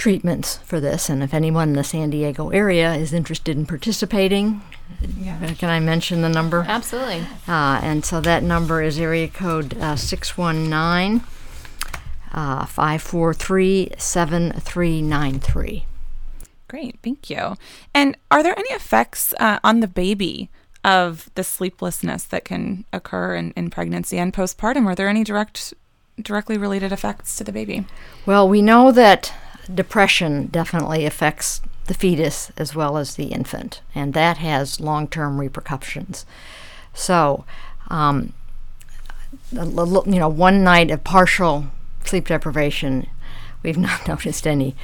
treatments 0.00 0.56
for 0.58 0.80
this. 0.80 1.08
And 1.08 1.22
if 1.22 1.34
anyone 1.34 1.70
in 1.70 1.74
the 1.74 1.84
San 1.84 2.10
Diego 2.10 2.48
area 2.50 2.94
is 2.94 3.12
interested 3.12 3.56
in 3.56 3.66
participating, 3.66 4.62
uh, 5.02 5.54
can 5.58 5.70
I 5.70 5.78
mention 5.78 6.22
the 6.22 6.28
number? 6.28 6.64
Absolutely. 6.66 7.26
Uh, 7.46 7.80
and 7.82 8.04
so 8.04 8.20
that 8.20 8.42
number 8.42 8.82
is 8.82 8.98
area 8.98 9.28
code 9.28 9.76
uh, 9.78 9.96
619 9.96 11.22
uh, 12.32 12.64
543 12.64 13.92
7393. 13.98 15.86
Great, 16.68 16.98
thank 17.02 17.28
you. 17.28 17.56
And 17.92 18.16
are 18.30 18.42
there 18.42 18.58
any 18.58 18.70
effects 18.70 19.34
uh, 19.40 19.58
on 19.64 19.80
the 19.80 19.88
baby 19.88 20.48
of 20.84 21.30
the 21.34 21.44
sleeplessness 21.44 22.24
that 22.24 22.44
can 22.44 22.84
occur 22.92 23.34
in, 23.34 23.52
in 23.52 23.70
pregnancy 23.70 24.18
and 24.18 24.32
postpartum? 24.32 24.86
Are 24.86 24.94
there 24.94 25.08
any 25.08 25.24
direct, 25.24 25.74
directly 26.20 26.56
related 26.56 26.92
effects 26.92 27.36
to 27.36 27.44
the 27.44 27.52
baby? 27.52 27.86
Well, 28.26 28.48
we 28.48 28.62
know 28.62 28.92
that 28.92 29.32
depression 29.72 30.46
definitely 30.46 31.04
affects 31.04 31.60
the 31.86 31.94
fetus 31.94 32.50
as 32.56 32.74
well 32.74 32.96
as 32.96 33.16
the 33.16 33.26
infant, 33.26 33.82
and 33.94 34.14
that 34.14 34.38
has 34.38 34.80
long 34.80 35.08
term 35.08 35.40
repercussions. 35.40 36.24
So, 36.94 37.44
um, 37.88 38.32
you 39.52 40.18
know, 40.18 40.28
one 40.28 40.62
night 40.64 40.90
of 40.90 41.04
partial 41.04 41.66
sleep 42.04 42.28
deprivation, 42.28 43.06
we've 43.62 43.78
not 43.88 44.06
noticed 44.08 44.46
any 44.46 44.76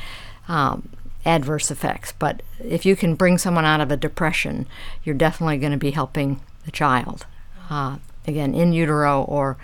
um, 0.48 0.88
adverse 1.26 1.70
effects. 1.70 2.12
But 2.12 2.42
if 2.64 2.86
you 2.86 2.96
can 2.96 3.16
bring 3.16 3.36
someone 3.36 3.64
out 3.64 3.80
of 3.80 3.90
a 3.90 3.96
depression, 3.96 4.66
you're 5.04 5.14
definitely 5.14 5.58
going 5.58 5.72
to 5.72 5.78
be 5.78 5.90
helping 5.90 6.40
the 6.64 6.70
child, 6.70 7.26
uh, 7.68 7.98
again, 8.26 8.54
in 8.54 8.72
utero 8.72 9.22
or 9.22 9.58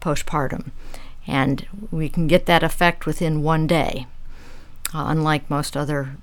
postpartum. 0.00 0.70
And 1.26 1.66
we 1.90 2.08
can 2.08 2.28
get 2.28 2.46
that 2.46 2.62
effect 2.62 3.06
within 3.06 3.42
one 3.42 3.66
day, 3.66 4.06
uh, 4.94 5.06
unlike 5.08 5.50
most 5.50 5.76
other, 5.76 6.16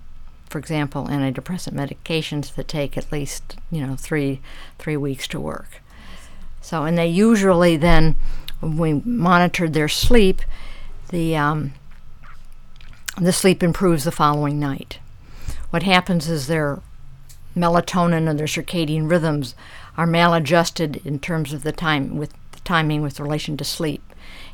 for 0.49 0.59
example, 0.59 1.07
antidepressant 1.07 1.73
medications 1.73 2.55
that 2.55 2.67
take 2.67 2.97
at 2.97 3.11
least 3.11 3.57
you 3.69 3.85
know 3.85 3.95
three 3.97 4.39
three 4.79 4.95
weeks 4.95 5.27
to 5.29 5.39
work. 5.39 5.81
So, 6.61 6.85
and 6.85 6.97
they 6.97 7.07
usually 7.07 7.75
then, 7.75 8.15
when 8.61 8.77
we 8.77 8.93
monitored 9.03 9.73
their 9.73 9.89
sleep, 9.89 10.41
the 11.09 11.35
um, 11.35 11.73
the 13.17 13.33
sleep 13.33 13.61
improves 13.61 14.03
the 14.03 14.11
following 14.11 14.59
night. 14.59 14.99
What 15.69 15.83
happens 15.83 16.29
is 16.29 16.47
their 16.47 16.81
melatonin 17.55 18.27
and 18.27 18.39
their 18.39 18.47
circadian 18.47 19.09
rhythms 19.09 19.55
are 19.97 20.07
maladjusted 20.07 21.05
in 21.05 21.19
terms 21.19 21.53
of 21.53 21.63
the 21.63 21.71
time 21.71 22.17
with 22.17 22.33
the 22.51 22.59
timing 22.61 23.01
with 23.01 23.19
relation 23.19 23.57
to 23.57 23.63
sleep. 23.63 24.01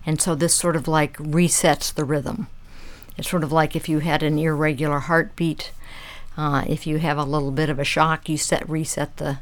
And 0.05 0.21
so 0.21 0.35
this 0.35 0.53
sort 0.53 0.75
of 0.75 0.87
like 0.87 1.17
resets 1.17 1.93
the 1.93 2.03
rhythm. 2.03 2.47
It's 3.17 3.29
sort 3.29 3.43
of 3.43 3.51
like 3.51 3.75
if 3.75 3.87
you 3.87 3.99
had 3.99 4.23
an 4.23 4.37
irregular 4.37 4.99
heartbeat, 4.99 5.71
uh, 6.37 6.63
if 6.67 6.87
you 6.87 6.97
have 6.99 7.17
a 7.17 7.23
little 7.23 7.51
bit 7.51 7.69
of 7.69 7.79
a 7.79 7.83
shock, 7.83 8.29
you 8.29 8.37
set 8.37 8.69
reset 8.69 9.17
the 9.17 9.39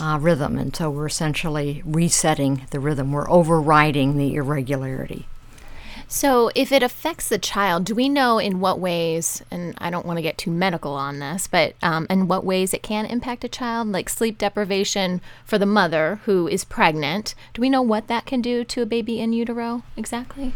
uh, 0.00 0.18
rhythm. 0.20 0.58
And 0.58 0.74
so 0.74 0.90
we're 0.90 1.06
essentially 1.06 1.82
resetting 1.84 2.66
the 2.70 2.80
rhythm. 2.80 3.12
We're 3.12 3.30
overriding 3.30 4.16
the 4.16 4.34
irregularity. 4.34 5.26
So, 6.08 6.50
if 6.54 6.70
it 6.70 6.84
affects 6.84 7.28
the 7.28 7.38
child, 7.38 7.84
do 7.84 7.94
we 7.94 8.08
know 8.08 8.38
in 8.38 8.60
what 8.60 8.78
ways, 8.78 9.42
and 9.50 9.74
I 9.78 9.90
don't 9.90 10.06
want 10.06 10.18
to 10.18 10.22
get 10.22 10.38
too 10.38 10.52
medical 10.52 10.92
on 10.92 11.18
this, 11.18 11.48
but 11.48 11.74
um, 11.82 12.06
in 12.08 12.28
what 12.28 12.44
ways 12.44 12.72
it 12.72 12.82
can 12.84 13.06
impact 13.06 13.42
a 13.42 13.48
child, 13.48 13.88
like 13.88 14.08
sleep 14.08 14.38
deprivation 14.38 15.20
for 15.44 15.58
the 15.58 15.66
mother 15.66 16.20
who 16.24 16.46
is 16.46 16.64
pregnant? 16.64 17.34
Do 17.54 17.60
we 17.60 17.68
know 17.68 17.82
what 17.82 18.06
that 18.06 18.24
can 18.24 18.40
do 18.40 18.62
to 18.64 18.82
a 18.82 18.86
baby 18.86 19.18
in 19.20 19.32
utero 19.32 19.82
exactly? 19.96 20.52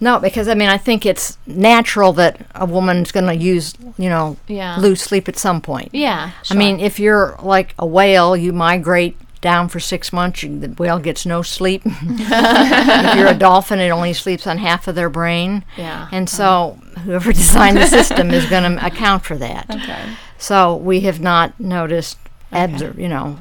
No, 0.00 0.18
because 0.18 0.48
I 0.48 0.54
mean, 0.54 0.68
I 0.68 0.78
think 0.78 1.04
it's 1.04 1.36
natural 1.46 2.12
that 2.14 2.40
a 2.54 2.64
woman's 2.64 3.12
going 3.12 3.26
to 3.26 3.34
use, 3.34 3.74
you 3.98 4.08
know, 4.08 4.36
Yeah. 4.46 4.76
lose 4.78 5.02
sleep 5.02 5.28
at 5.28 5.36
some 5.36 5.60
point. 5.60 5.90
Yeah, 5.92 6.30
I 6.50 6.54
mean, 6.54 6.78
if 6.80 6.98
you're 7.00 7.36
like 7.42 7.74
a 7.78 7.86
whale, 7.86 8.36
you 8.36 8.52
migrate 8.52 9.16
down 9.40 9.68
for 9.68 9.80
six 9.80 10.12
months, 10.12 10.42
you, 10.42 10.58
the 10.58 10.68
whale 10.68 10.98
gets 10.98 11.24
no 11.26 11.42
sleep. 11.42 11.82
if 11.86 13.16
you're 13.16 13.28
a 13.28 13.34
dolphin, 13.34 13.78
it 13.78 13.90
only 13.90 14.12
sleeps 14.12 14.46
on 14.46 14.58
half 14.58 14.88
of 14.88 14.94
their 14.94 15.08
brain. 15.10 15.64
Yeah. 15.76 16.08
And 16.12 16.28
so, 16.28 16.78
whoever 17.04 17.32
designed 17.44 17.76
the 17.76 17.86
system 17.86 18.30
is 18.30 18.46
going 18.46 18.76
to 18.76 18.84
account 18.86 19.24
for 19.24 19.36
that. 19.36 19.66
Okay. 19.70 20.04
So, 20.38 20.76
we 20.76 21.00
have 21.00 21.20
not 21.20 21.58
noticed, 21.60 22.18
absor- 22.52 22.96
you 22.98 23.08
know, 23.08 23.38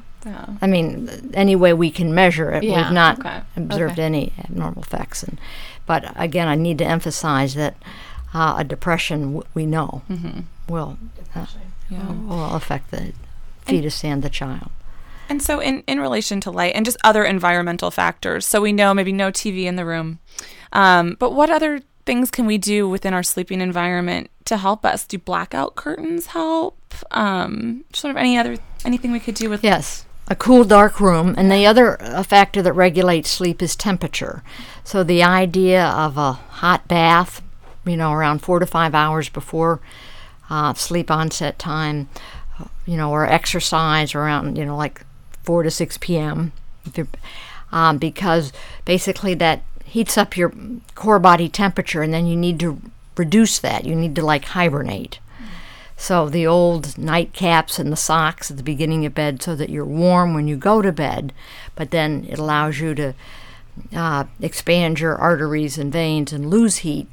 I 0.61 0.67
mean, 0.67 1.31
any 1.33 1.55
way 1.55 1.71
we 1.73 1.89
can 1.89 2.13
measure 2.13 2.51
it, 2.51 2.63
Yeah, 2.63 2.83
we've 2.83 2.91
not 2.93 3.19
okay, 3.19 3.41
observed 3.55 3.93
okay. 3.93 4.03
any 4.03 4.33
abnormal 4.39 4.83
effects. 4.83 5.23
And, 5.23 5.39
but 5.85 6.11
again, 6.17 6.49
I 6.49 6.55
need 6.55 6.77
to 6.79 6.85
emphasize 6.85 7.55
that 7.55 7.75
uh, 8.33 8.55
a 8.57 8.63
depression 8.65 9.21
w- 9.35 9.43
we 9.53 9.65
know 9.65 10.01
will 10.67 10.97
uh, 11.33 11.45
will 11.89 12.55
affect 12.55 12.91
the 12.91 13.13
fetus 13.61 14.03
and 14.03 14.21
the 14.21 14.29
child. 14.29 14.69
And 15.29 15.41
so, 15.41 15.59
in, 15.59 15.83
in 15.87 15.99
relation 15.99 16.39
to 16.41 16.51
light 16.51 16.73
and 16.75 16.85
just 16.85 16.97
other 17.03 17.23
environmental 17.23 17.91
factors, 17.91 18.45
so 18.45 18.61
we 18.61 18.73
know 18.73 18.93
maybe 18.93 19.11
no 19.11 19.31
TV 19.31 19.65
in 19.65 19.75
the 19.75 19.85
room, 19.85 20.19
um, 20.73 21.15
but 21.19 21.33
what 21.33 21.49
other 21.49 21.81
things 22.05 22.31
can 22.31 22.45
we 22.45 22.57
do 22.57 22.87
within 22.87 23.13
our 23.13 23.23
sleeping 23.23 23.61
environment 23.61 24.29
to 24.45 24.57
help 24.57 24.85
us? 24.85 25.05
Do 25.05 25.17
blackout 25.17 25.75
curtains 25.75 26.27
help? 26.27 26.77
Um, 27.11 27.83
sort 27.93 28.11
of 28.11 28.17
any 28.17 28.37
other 28.37 28.57
anything 28.85 29.11
we 29.11 29.19
could 29.19 29.35
do 29.35 29.49
with? 29.49 29.63
Yes, 29.63 30.05
a 30.27 30.35
cool, 30.35 30.63
dark 30.63 30.99
room. 30.99 31.35
And 31.37 31.51
the 31.51 31.65
other 31.65 32.01
uh, 32.01 32.23
factor 32.23 32.61
that 32.61 32.73
regulates 32.73 33.29
sleep 33.29 33.61
is 33.61 33.75
temperature. 33.75 34.43
So 34.83 35.03
the 35.03 35.23
idea 35.23 35.85
of 35.85 36.17
a 36.17 36.33
hot 36.33 36.87
bath, 36.87 37.41
you 37.85 37.97
know, 37.97 38.11
around 38.11 38.39
four 38.39 38.59
to 38.59 38.65
five 38.65 38.95
hours 38.95 39.29
before 39.29 39.79
uh, 40.49 40.73
sleep 40.73 41.11
onset 41.11 41.59
time, 41.59 42.09
uh, 42.59 42.65
you 42.85 42.97
know, 42.97 43.11
or 43.11 43.25
exercise 43.25 44.15
around, 44.15 44.57
you 44.57 44.65
know, 44.65 44.77
like 44.77 45.05
4 45.47 45.63
to 45.63 45.71
6 45.71 45.97
p.m. 45.99 46.51
Um, 47.71 47.97
because 47.97 48.51
basically 48.83 49.33
that 49.35 49.61
heats 49.85 50.17
up 50.17 50.35
your 50.35 50.53
core 50.93 51.19
body 51.19 51.47
temperature 51.47 52.01
and 52.01 52.13
then 52.13 52.27
you 52.27 52.35
need 52.35 52.59
to 52.59 52.81
reduce 53.15 53.57
that. 53.59 53.85
You 53.85 53.95
need 53.95 54.13
to 54.17 54.25
like 54.25 54.43
hibernate. 54.43 55.19
So 55.95 56.27
the 56.27 56.45
old 56.45 56.87
nightcaps 56.89 57.79
and 57.79 57.93
the 57.93 57.95
socks 57.95 58.51
at 58.51 58.57
the 58.57 58.63
beginning 58.63 59.05
of 59.05 59.15
bed 59.15 59.41
so 59.41 59.55
that 59.55 59.69
you're 59.69 59.85
warm 59.85 60.33
when 60.33 60.49
you 60.49 60.57
go 60.57 60.81
to 60.81 60.91
bed, 60.91 61.31
but 61.75 61.91
then 61.91 62.27
it 62.29 62.37
allows 62.37 62.79
you 62.79 62.93
to 62.95 63.13
uh, 63.95 64.25
expand 64.41 64.99
your 64.99 65.15
arteries 65.15 65.77
and 65.77 65.93
veins 65.93 66.33
and 66.33 66.49
lose 66.49 66.77
heat. 66.77 67.07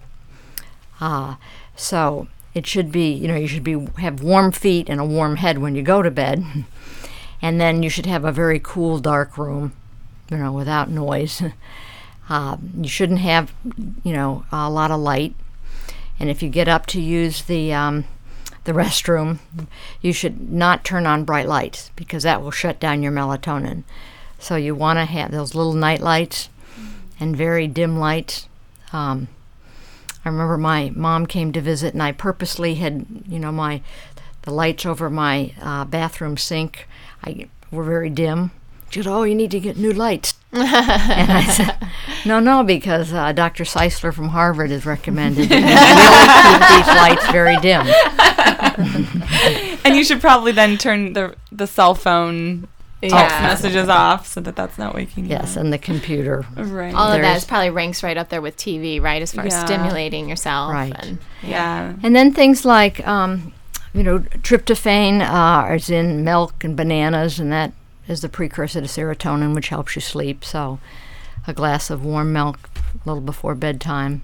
Uh, 1.01 1.37
so 1.77 2.27
it 2.53 2.67
should 2.67 2.91
be, 2.91 3.13
you 3.13 3.29
know, 3.29 3.37
you 3.37 3.47
should 3.47 3.65
be 3.65 3.87
have 3.99 4.23
warm 4.23 4.51
feet 4.51 4.89
and 4.89 5.01
a 5.01 5.05
warm 5.05 5.37
head 5.37 5.59
when 5.59 5.77
you 5.77 5.83
go 5.83 6.03
to 6.03 6.11
bed, 6.11 6.45
and 7.45 7.61
then 7.61 7.83
you 7.83 7.91
should 7.91 8.07
have 8.07 8.25
a 8.25 8.33
very 8.33 8.59
cool, 8.59 8.99
dark 8.99 9.37
room, 9.37 9.75
you 10.31 10.39
know, 10.39 10.51
without 10.51 10.89
noise. 10.89 11.43
uh, 12.31 12.57
you 12.81 12.89
shouldn't 12.89 13.19
have, 13.19 13.53
you 14.03 14.15
know, 14.15 14.47
a 14.51 14.71
lot 14.71 14.91
of 14.91 14.99
light. 14.99 15.35
And 16.19 16.31
if 16.31 16.43
you 16.43 16.49
get 16.49 16.69
up 16.69 16.87
to 16.87 17.03
use 17.03 17.43
the 17.43 17.71
um, 17.75 18.07
the 18.65 18.73
restroom, 18.73 19.41
you 20.01 20.11
should 20.11 20.51
not 20.51 20.87
turn 20.87 21.05
on 21.07 21.25
bright 21.25 21.47
lights 21.47 21.91
because 21.97 22.23
that 22.23 22.41
will 22.41 22.51
shut 22.51 22.81
down 22.81 23.03
your 23.03 23.13
melatonin. 23.13 23.83
So 24.39 24.57
you 24.57 24.75
want 24.75 24.99
to 24.99 25.05
have 25.05 25.31
those 25.31 25.55
little 25.55 25.75
night 25.75 26.01
lights 26.01 26.49
and 27.21 27.37
very 27.37 27.67
dim 27.67 27.99
lights. 27.99 28.49
Um, 28.91 29.29
I 30.25 30.31
remember 30.31 30.57
my 30.57 30.93
mom 30.95 31.27
came 31.27 31.53
to 31.53 31.61
visit, 31.61 31.93
and 31.93 32.03
I 32.03 32.13
purposely 32.13 32.77
had, 32.77 33.05
you 33.29 33.39
know, 33.39 33.53
my 33.53 33.83
the 34.45 34.51
lights 34.51 34.87
over 34.87 35.11
my 35.11 35.53
uh, 35.61 35.85
bathroom 35.85 36.39
sink. 36.39 36.87
I 37.25 37.49
were 37.71 37.85
very 37.85 38.11
dim. 38.11 38.51
She 38.91 39.03
said, 39.03 39.11
"Oh, 39.11 39.23
you 39.25 39.35
need 39.35 39.51
to 39.51 39.61
get 39.61 39.77
new 39.77 39.93
lights." 39.93 40.35
and 40.53 40.63
I 41.33 41.45
said, 41.47 41.77
"No, 42.25 42.39
no, 42.39 42.63
because 42.63 43.13
uh, 43.13 43.33
Dr. 43.33 43.65
Czeisler 43.65 44.13
from 44.15 44.29
Harvard 44.29 44.71
has 44.71 44.87
recommended 44.87 45.49
that 45.49 45.61
you 45.61 45.67
really 45.75 46.29
keep 46.47 46.87
these 46.87 46.95
lights 46.97 47.27
very 47.33 47.57
dim." 47.59 47.87
and 49.85 49.97
you 49.97 50.05
should 50.05 50.21
probably 50.21 50.53
then 50.53 50.77
turn 50.79 51.13
the 51.13 51.35
the 51.51 51.67
cell 51.67 51.95
phone 51.95 52.69
text 53.03 53.15
Yeah. 53.15 53.43
messages 53.43 53.89
off 53.89 54.27
so 54.27 54.41
that 54.41 54.57
that's 54.57 54.79
not 54.79 54.95
waking 54.95 55.25
you 55.25 55.31
Yes, 55.31 55.57
up. 55.57 55.63
and 55.65 55.73
the 55.73 55.79
computer. 55.79 56.45
Right. 56.57 56.95
All 56.95 57.09
of 57.09 57.15
that 57.17 57.23
There's- 57.23 57.43
is 57.43 57.45
probably 57.45 57.71
ranks 57.71 58.03
right 58.03 58.17
up 58.17 58.29
there 58.31 58.41
with 58.41 58.57
TV, 58.57 59.01
right? 59.03 59.21
As 59.21 59.33
far 59.33 59.45
as 59.45 59.59
stimulating 59.61 60.29
yourself. 60.29 60.71
Right. 60.73 60.95
And, 60.99 61.19
yeah. 61.43 61.93
And 62.03 62.15
then 62.17 62.33
things 62.33 62.65
like, 62.65 63.07
um, 63.07 63.53
you 63.95 64.03
know, 64.03 64.19
tryptophan 64.19 65.21
uh, 65.23 65.73
is 65.73 65.89
in 65.89 66.25
milk 66.25 66.65
and 66.65 66.77
bananas, 66.77 67.39
and 67.39 67.53
that 67.53 67.73
is 68.09 68.21
the 68.21 68.29
precursor 68.29 68.81
to 68.81 68.87
serotonin, 68.89 69.55
which 69.55 69.69
helps 69.69 69.95
you 69.95 70.03
sleep. 70.03 70.45
So, 70.45 70.81
a 71.47 71.53
glass 71.53 71.91
of 71.91 72.05
warm 72.05 72.33
milk 72.33 72.59
a 72.95 73.09
little 73.09 73.23
before 73.23 73.55
bedtime. 73.55 74.23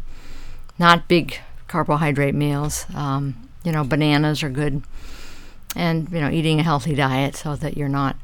Not 0.79 1.07
big 1.07 1.39
carbohydrate 1.69 2.35
meals. 2.35 2.87
Um, 2.95 3.49
you 3.63 3.71
know, 3.71 3.85
bananas 3.85 4.43
are 4.43 4.51
good, 4.51 4.83
and 5.77 6.11
you 6.11 6.21
know, 6.21 6.31
eating 6.31 6.59
a 6.59 6.65
healthy 6.65 6.97
diet 6.97 7.37
so 7.37 7.55
that 7.57 7.77
you're 7.77 7.89
not. 7.89 8.17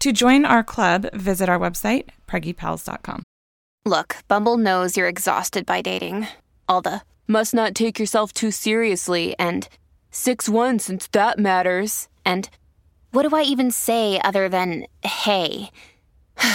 To 0.00 0.12
join 0.12 0.44
our 0.44 0.62
club, 0.62 1.06
visit 1.12 1.48
our 1.48 1.58
website, 1.58 2.08
preggypals.com. 2.28 3.22
Look, 3.84 4.16
Bumble 4.28 4.56
knows 4.56 4.96
you're 4.96 5.08
exhausted 5.08 5.64
by 5.64 5.80
dating. 5.80 6.26
All 6.68 6.82
the 6.82 7.02
must 7.28 7.54
not 7.54 7.74
take 7.74 7.98
yourself 7.98 8.32
too 8.32 8.50
seriously 8.50 9.34
and 9.38 9.68
6 10.10 10.48
1 10.48 10.78
since 10.78 11.06
that 11.08 11.38
matters. 11.38 12.08
And 12.24 12.48
what 13.12 13.28
do 13.28 13.36
I 13.36 13.42
even 13.42 13.70
say 13.70 14.20
other 14.22 14.48
than 14.48 14.86
hey? 15.02 15.70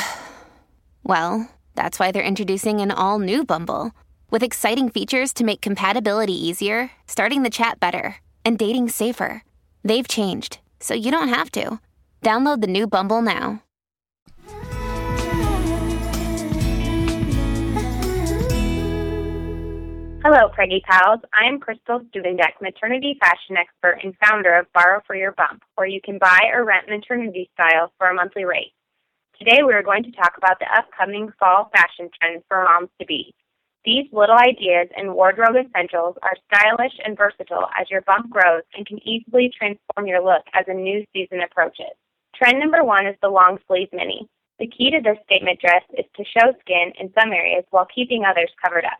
well, 1.03 1.49
that's 1.75 1.99
why 1.99 2.11
they're 2.11 2.21
introducing 2.21 2.81
an 2.81 2.91
all 2.91 3.19
new 3.19 3.43
Bumble 3.43 3.91
with 4.31 4.41
exciting 4.41 4.89
features 4.89 5.33
to 5.33 5.43
make 5.43 5.61
compatibility 5.61 6.33
easier, 6.33 6.91
starting 7.05 7.43
the 7.43 7.49
chat 7.51 7.79
better, 7.79 8.15
and 8.43 8.57
dating 8.57 8.89
safer. 8.89 9.43
They've 9.83 10.07
changed, 10.07 10.59
so 10.79 10.95
you 10.95 11.11
don't 11.11 11.29
have 11.29 11.51
to. 11.51 11.79
Download 12.23 12.61
the 12.61 12.67
new 12.67 12.87
Bumble 12.87 13.21
now. 13.21 13.61
Hello, 20.23 20.49
Preggy 20.55 20.83
Pals. 20.83 21.19
I'm 21.33 21.59
Crystal 21.59 21.99
Studendek, 21.99 22.61
maternity 22.61 23.17
fashion 23.19 23.57
expert 23.57 24.01
and 24.03 24.13
founder 24.23 24.55
of 24.55 24.71
Borrow 24.71 25.01
for 25.07 25.15
Your 25.15 25.31
Bump, 25.31 25.63
where 25.73 25.87
you 25.87 25.99
can 25.99 26.19
buy 26.19 26.41
or 26.53 26.63
rent 26.63 26.87
maternity 26.87 27.49
styles 27.53 27.89
for 27.97 28.07
a 28.07 28.13
monthly 28.13 28.45
rate. 28.45 28.71
Today, 29.39 29.63
we 29.65 29.73
are 29.73 29.81
going 29.81 30.03
to 30.03 30.11
talk 30.11 30.33
about 30.37 30.59
the 30.59 30.67
upcoming 30.71 31.31
fall 31.39 31.71
fashion 31.73 32.11
trends 32.21 32.43
for 32.47 32.63
moms 32.63 32.89
to 32.99 33.05
be. 33.07 33.33
These 33.83 34.05
little 34.11 34.37
ideas 34.37 34.89
and 34.95 35.15
wardrobe 35.15 35.55
essentials 35.55 36.15
are 36.21 36.37
stylish 36.45 36.93
and 37.03 37.17
versatile 37.17 37.65
as 37.79 37.89
your 37.89 38.01
bump 38.01 38.29
grows 38.29 38.61
and 38.75 38.85
can 38.85 38.99
easily 39.07 39.51
transform 39.57 40.05
your 40.05 40.23
look 40.23 40.43
as 40.53 40.65
a 40.67 40.73
new 40.73 41.03
season 41.13 41.41
approaches. 41.41 41.97
Trend 42.35 42.59
number 42.59 42.83
one 42.83 43.07
is 43.07 43.15
the 43.21 43.29
long 43.29 43.57
sleeve 43.67 43.89
mini. 43.91 44.29
The 44.59 44.67
key 44.67 44.91
to 44.91 45.01
this 45.01 45.17
statement 45.25 45.59
dress 45.59 45.81
is 45.97 46.05
to 46.15 46.23
show 46.23 46.53
skin 46.61 46.93
in 46.99 47.11
some 47.19 47.33
areas 47.33 47.65
while 47.71 47.87
keeping 47.93 48.23
others 48.23 48.51
covered 48.63 48.85
up. 48.85 48.99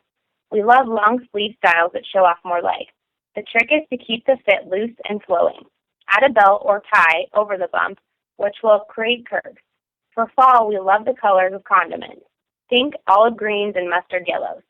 We 0.51 0.63
love 0.63 0.87
long 0.87 1.27
sleeve 1.31 1.55
styles 1.57 1.91
that 1.93 2.05
show 2.11 2.25
off 2.25 2.39
more 2.43 2.63
legs. 2.63 2.91
The 3.35 3.43
trick 3.43 3.69
is 3.71 3.87
to 3.91 4.03
keep 4.03 4.25
the 4.25 4.37
fit 4.45 4.67
loose 4.67 4.95
and 5.07 5.21
flowing. 5.23 5.61
Add 6.09 6.23
a 6.23 6.33
belt 6.33 6.63
or 6.65 6.81
tie 6.91 7.25
over 7.35 7.55
the 7.55 7.69
bump, 7.71 7.99
which 8.37 8.55
will 8.63 8.79
create 8.89 9.29
curves. 9.29 9.59
For 10.15 10.25
fall, 10.35 10.67
we 10.67 10.79
love 10.79 11.05
the 11.05 11.13
colors 11.21 11.53
of 11.53 11.63
condiments. 11.63 12.25
Think 12.69 12.95
olive 13.07 13.37
greens 13.37 13.75
and 13.77 13.89
mustard 13.89 14.25
yellows. 14.27 14.63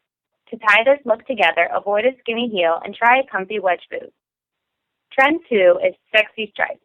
To 0.51 0.57
tie 0.57 0.83
this 0.83 0.99
look 1.05 1.25
together, 1.25 1.69
avoid 1.73 2.05
a 2.05 2.11
skinny 2.19 2.49
heel 2.49 2.79
and 2.83 2.93
try 2.93 3.19
a 3.19 3.31
comfy 3.31 3.59
wedge 3.59 3.87
boot. 3.89 4.13
Trend 5.13 5.39
two 5.49 5.79
is 5.81 5.95
sexy 6.13 6.51
stripes. 6.53 6.83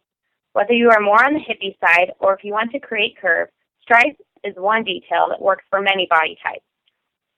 Whether 0.53 0.73
you 0.73 0.89
are 0.91 1.01
more 1.01 1.23
on 1.23 1.35
the 1.35 1.41
hippie 1.41 1.77
side 1.81 2.13
or 2.21 2.33
if 2.35 2.45
you 2.45 2.53
want 2.53 2.71
to 2.73 2.79
create 2.79 3.19
curves, 3.21 3.51
stripes 3.83 4.21
is 4.45 4.55
one 4.57 4.85
detail 4.85 5.27
that 5.29 5.43
works 5.43 5.65
for 5.69 5.83
many 5.83 6.07
body 6.09 6.39
types. 6.43 6.65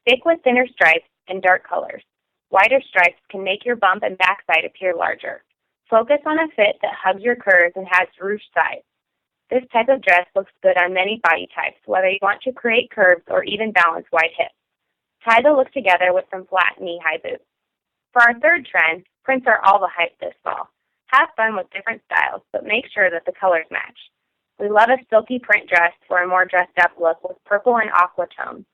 Stick 0.02 0.26
with 0.26 0.42
thinner 0.44 0.66
stripes 0.68 1.08
and 1.28 1.40
dark 1.40 1.66
colors. 1.66 2.02
Wider 2.50 2.80
stripes 2.86 3.20
can 3.30 3.42
make 3.42 3.64
your 3.64 3.76
bump 3.76 4.02
and 4.02 4.18
backside 4.18 4.66
appear 4.66 4.94
larger. 4.94 5.42
Focus 5.88 6.20
on 6.26 6.38
a 6.38 6.48
fit 6.54 6.76
that 6.82 6.92
hugs 7.02 7.22
your 7.22 7.36
curves 7.36 7.72
and 7.76 7.86
has 7.90 8.08
ruched 8.20 8.52
sides. 8.54 8.84
This 9.50 9.64
type 9.72 9.88
of 9.88 10.02
dress 10.02 10.26
looks 10.36 10.52
good 10.62 10.76
on 10.76 10.92
many 10.92 11.20
body 11.22 11.48
types, 11.54 11.80
whether 11.86 12.08
you 12.08 12.18
want 12.20 12.42
to 12.42 12.52
create 12.52 12.90
curves 12.90 13.22
or 13.28 13.44
even 13.44 13.72
balance 13.72 14.06
wide 14.12 14.36
hips. 14.36 14.52
Tie 15.24 15.42
the 15.42 15.52
look 15.52 15.70
together 15.72 16.12
with 16.12 16.24
some 16.30 16.46
flat 16.46 16.76
knee-high 16.80 17.18
boots. 17.22 17.44
For 18.12 18.22
our 18.22 18.38
third 18.40 18.66
trend, 18.66 19.04
prints 19.24 19.46
are 19.46 19.60
all 19.64 19.80
the 19.80 19.90
hype 19.94 20.18
this 20.20 20.34
fall. 20.42 20.68
Have 21.08 21.28
fun 21.36 21.56
with 21.56 21.70
different 21.70 22.02
styles, 22.10 22.42
but 22.52 22.64
make 22.64 22.84
sure 22.92 23.10
that 23.10 23.24
the 23.26 23.32
colors 23.38 23.66
match. 23.70 23.98
We 24.58 24.68
love 24.68 24.90
a 24.90 24.98
silky 25.08 25.38
print 25.38 25.68
dress 25.68 25.92
for 26.06 26.22
a 26.22 26.28
more 26.28 26.44
dressed 26.44 26.78
up 26.80 26.92
look 27.00 27.22
with 27.22 27.36
purple 27.44 27.76
and 27.76 27.90
aqua 27.90 28.26
tones. 28.36 28.64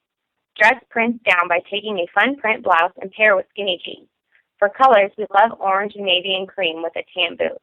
Dress 0.57 0.83
prints 0.89 1.23
down 1.29 1.49
by 1.49 1.61
taking 1.71 1.99
a 1.99 2.11
fun 2.15 2.37
print 2.37 2.63
blouse 2.63 2.93
and 3.01 3.11
pair 3.11 3.37
with 3.37 3.47
skinny 3.51 3.81
jeans. 3.85 4.09
For 4.59 4.69
colors, 4.69 5.11
we 5.19 5.27
love 5.35 5.59
orange, 5.61 5.95
navy, 5.97 6.35
and 6.35 6.49
cream 6.49 6.83
with 6.83 6.95
a 6.97 7.05
tan 7.13 7.37
boot. 7.37 7.61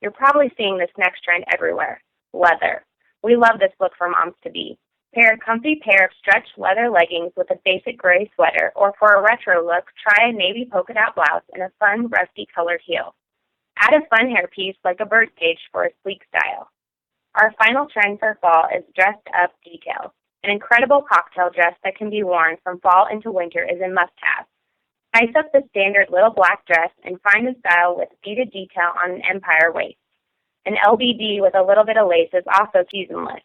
You're 0.00 0.10
probably 0.10 0.50
seeing 0.56 0.78
this 0.78 0.90
next 0.96 1.22
trend 1.22 1.44
everywhere 1.52 2.02
leather. 2.32 2.84
We 3.22 3.36
love 3.36 3.58
this 3.58 3.72
look 3.80 3.92
for 3.98 4.08
moms 4.08 4.34
to 4.44 4.50
be. 4.50 4.78
Pair 5.12 5.32
a 5.32 5.38
comfy 5.38 5.74
pair 5.82 6.04
of 6.04 6.12
stretched 6.20 6.56
leather 6.56 6.88
leggings 6.88 7.32
with 7.36 7.50
a 7.50 7.58
basic 7.64 7.98
gray 7.98 8.30
sweater, 8.36 8.70
or 8.76 8.94
for 8.96 9.12
a 9.12 9.22
retro 9.22 9.66
look, 9.66 9.90
try 10.00 10.28
a 10.28 10.32
navy 10.32 10.68
polka 10.70 10.94
dot 10.94 11.16
blouse 11.16 11.42
and 11.52 11.64
a 11.64 11.72
fun, 11.80 12.06
rusty 12.06 12.46
colored 12.54 12.80
heel. 12.86 13.16
Add 13.76 13.94
a 13.94 14.06
fun 14.06 14.30
hairpiece 14.30 14.76
like 14.84 15.00
a 15.00 15.06
birdcage 15.06 15.58
for 15.72 15.84
a 15.84 15.90
sleek 16.02 16.22
style. 16.28 16.70
Our 17.34 17.52
final 17.58 17.86
trend 17.86 18.20
for 18.20 18.38
fall 18.40 18.68
is 18.76 18.84
dressed 18.94 19.26
up 19.34 19.50
details. 19.64 20.12
An 20.44 20.50
incredible 20.50 21.02
cocktail 21.02 21.50
dress 21.50 21.74
that 21.82 21.96
can 21.96 22.08
be 22.08 22.22
worn 22.22 22.56
from 22.62 22.78
fall 22.78 23.06
into 23.10 23.32
winter 23.32 23.64
is 23.64 23.80
a 23.80 23.88
must 23.88 24.14
have. 24.22 24.46
Spice 25.14 25.34
up 25.36 25.50
the 25.52 25.66
standard 25.70 26.06
little 26.10 26.30
black 26.30 26.64
dress 26.66 26.90
and 27.04 27.20
find 27.22 27.48
a 27.48 27.58
style 27.58 27.96
with 27.96 28.08
beaded 28.22 28.52
detail 28.52 28.94
on 29.02 29.10
an 29.10 29.22
empire 29.28 29.72
waist. 29.72 29.98
An 30.66 30.76
LBD 30.86 31.40
with 31.40 31.56
a 31.56 31.62
little 31.66 31.84
bit 31.84 31.96
of 31.96 32.08
lace 32.08 32.30
is 32.32 32.44
also 32.46 32.84
seasonless. 32.92 33.42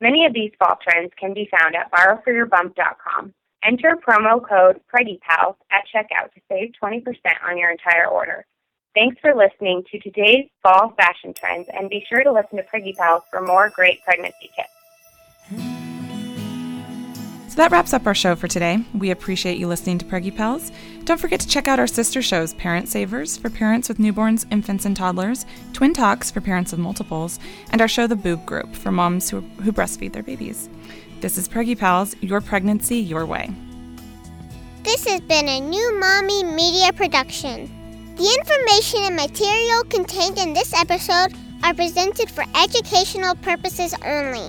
Many 0.00 0.26
of 0.26 0.32
these 0.32 0.52
fall 0.58 0.78
trends 0.82 1.12
can 1.18 1.34
be 1.34 1.48
found 1.50 1.74
at 1.74 1.90
borrowforyourbump.com. 1.90 3.34
Enter 3.64 3.96
promo 3.96 4.40
code 4.46 4.80
PreggyPals 4.94 5.56
at 5.72 5.84
checkout 5.92 6.32
to 6.34 6.40
save 6.48 6.72
20% 6.80 7.02
on 7.44 7.58
your 7.58 7.70
entire 7.70 8.06
order. 8.06 8.46
Thanks 8.94 9.16
for 9.20 9.34
listening 9.34 9.82
to 9.90 9.98
today's 9.98 10.48
fall 10.62 10.94
fashion 10.96 11.34
trends, 11.34 11.68
and 11.72 11.90
be 11.90 12.04
sure 12.08 12.22
to 12.22 12.32
listen 12.32 12.58
to 12.58 12.64
Preggy 12.64 12.96
Pals 12.96 13.22
for 13.30 13.40
more 13.40 13.70
great 13.70 14.02
pregnancy 14.04 14.50
tips. 14.56 14.77
That 17.58 17.72
wraps 17.72 17.92
up 17.92 18.06
our 18.06 18.14
show 18.14 18.36
for 18.36 18.46
today. 18.46 18.84
We 18.94 19.10
appreciate 19.10 19.58
you 19.58 19.66
listening 19.66 19.98
to 19.98 20.04
Preggy 20.04 20.32
Pals. 20.32 20.70
Don't 21.02 21.18
forget 21.18 21.40
to 21.40 21.48
check 21.48 21.66
out 21.66 21.80
our 21.80 21.88
sister 21.88 22.22
shows 22.22 22.54
Parent 22.54 22.88
Savers 22.88 23.36
for 23.36 23.50
parents 23.50 23.88
with 23.88 23.98
newborns, 23.98 24.46
infants, 24.52 24.84
and 24.84 24.96
toddlers, 24.96 25.44
Twin 25.72 25.92
Talks 25.92 26.30
for 26.30 26.40
parents 26.40 26.72
of 26.72 26.78
multiples, 26.78 27.40
and 27.72 27.80
our 27.80 27.88
show 27.88 28.06
The 28.06 28.14
Boob 28.14 28.46
Group 28.46 28.76
for 28.76 28.92
moms 28.92 29.28
who, 29.28 29.40
who 29.40 29.72
breastfeed 29.72 30.12
their 30.12 30.22
babies. 30.22 30.70
This 31.20 31.36
is 31.36 31.48
Preggy 31.48 31.76
Pals, 31.76 32.14
your 32.20 32.40
pregnancy, 32.40 32.98
your 32.98 33.26
way. 33.26 33.50
This 34.84 35.04
has 35.08 35.20
been 35.22 35.48
a 35.48 35.58
new 35.58 35.98
Mommy 35.98 36.44
Media 36.44 36.92
production. 36.92 37.68
The 38.14 38.38
information 38.38 39.00
and 39.02 39.16
material 39.16 39.82
contained 39.82 40.38
in 40.38 40.52
this 40.52 40.72
episode 40.74 41.34
are 41.64 41.74
presented 41.74 42.30
for 42.30 42.44
educational 42.54 43.34
purposes 43.34 43.96
only. 44.06 44.48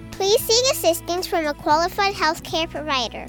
please 0.11 0.39
seek 0.41 0.71
assistance 0.71 1.25
from 1.27 1.45
a 1.47 1.53
qualified 1.53 2.13
healthcare 2.13 2.69
provider. 2.69 3.25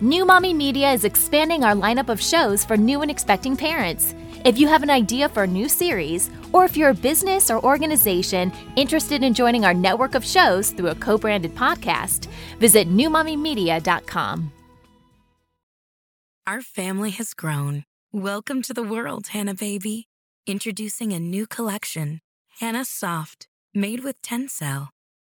New 0.00 0.24
Mommy 0.24 0.54
Media 0.54 0.92
is 0.92 1.04
expanding 1.04 1.62
our 1.62 1.74
lineup 1.74 2.08
of 2.08 2.20
shows 2.22 2.64
for 2.64 2.76
new 2.76 3.02
and 3.02 3.10
expecting 3.10 3.56
parents. 3.56 4.14
If 4.44 4.58
you 4.58 4.66
have 4.68 4.82
an 4.82 4.88
idea 4.88 5.28
for 5.28 5.42
a 5.42 5.46
new 5.46 5.68
series, 5.68 6.30
or 6.54 6.64
if 6.64 6.76
you're 6.76 6.90
a 6.90 6.94
business 6.94 7.50
or 7.50 7.62
organization 7.62 8.50
interested 8.76 9.22
in 9.22 9.34
joining 9.34 9.66
our 9.66 9.74
network 9.74 10.14
of 10.14 10.24
shows 10.24 10.70
through 10.70 10.88
a 10.88 10.94
co 10.94 11.18
branded 11.18 11.54
podcast, 11.54 12.28
visit 12.58 12.88
newmommymedia.com. 12.88 14.52
Our 16.46 16.62
family 16.62 17.10
has 17.10 17.34
grown. 17.34 17.84
Welcome 18.12 18.62
to 18.62 18.74
the 18.74 18.82
world, 18.82 19.28
Hanna 19.28 19.54
Baby. 19.54 20.08
Introducing 20.46 21.12
a 21.12 21.20
new 21.20 21.46
collection, 21.46 22.20
Hanna 22.58 22.84
Soft, 22.86 23.46
made 23.74 24.02
with 24.02 24.20
Tencel. 24.22 24.88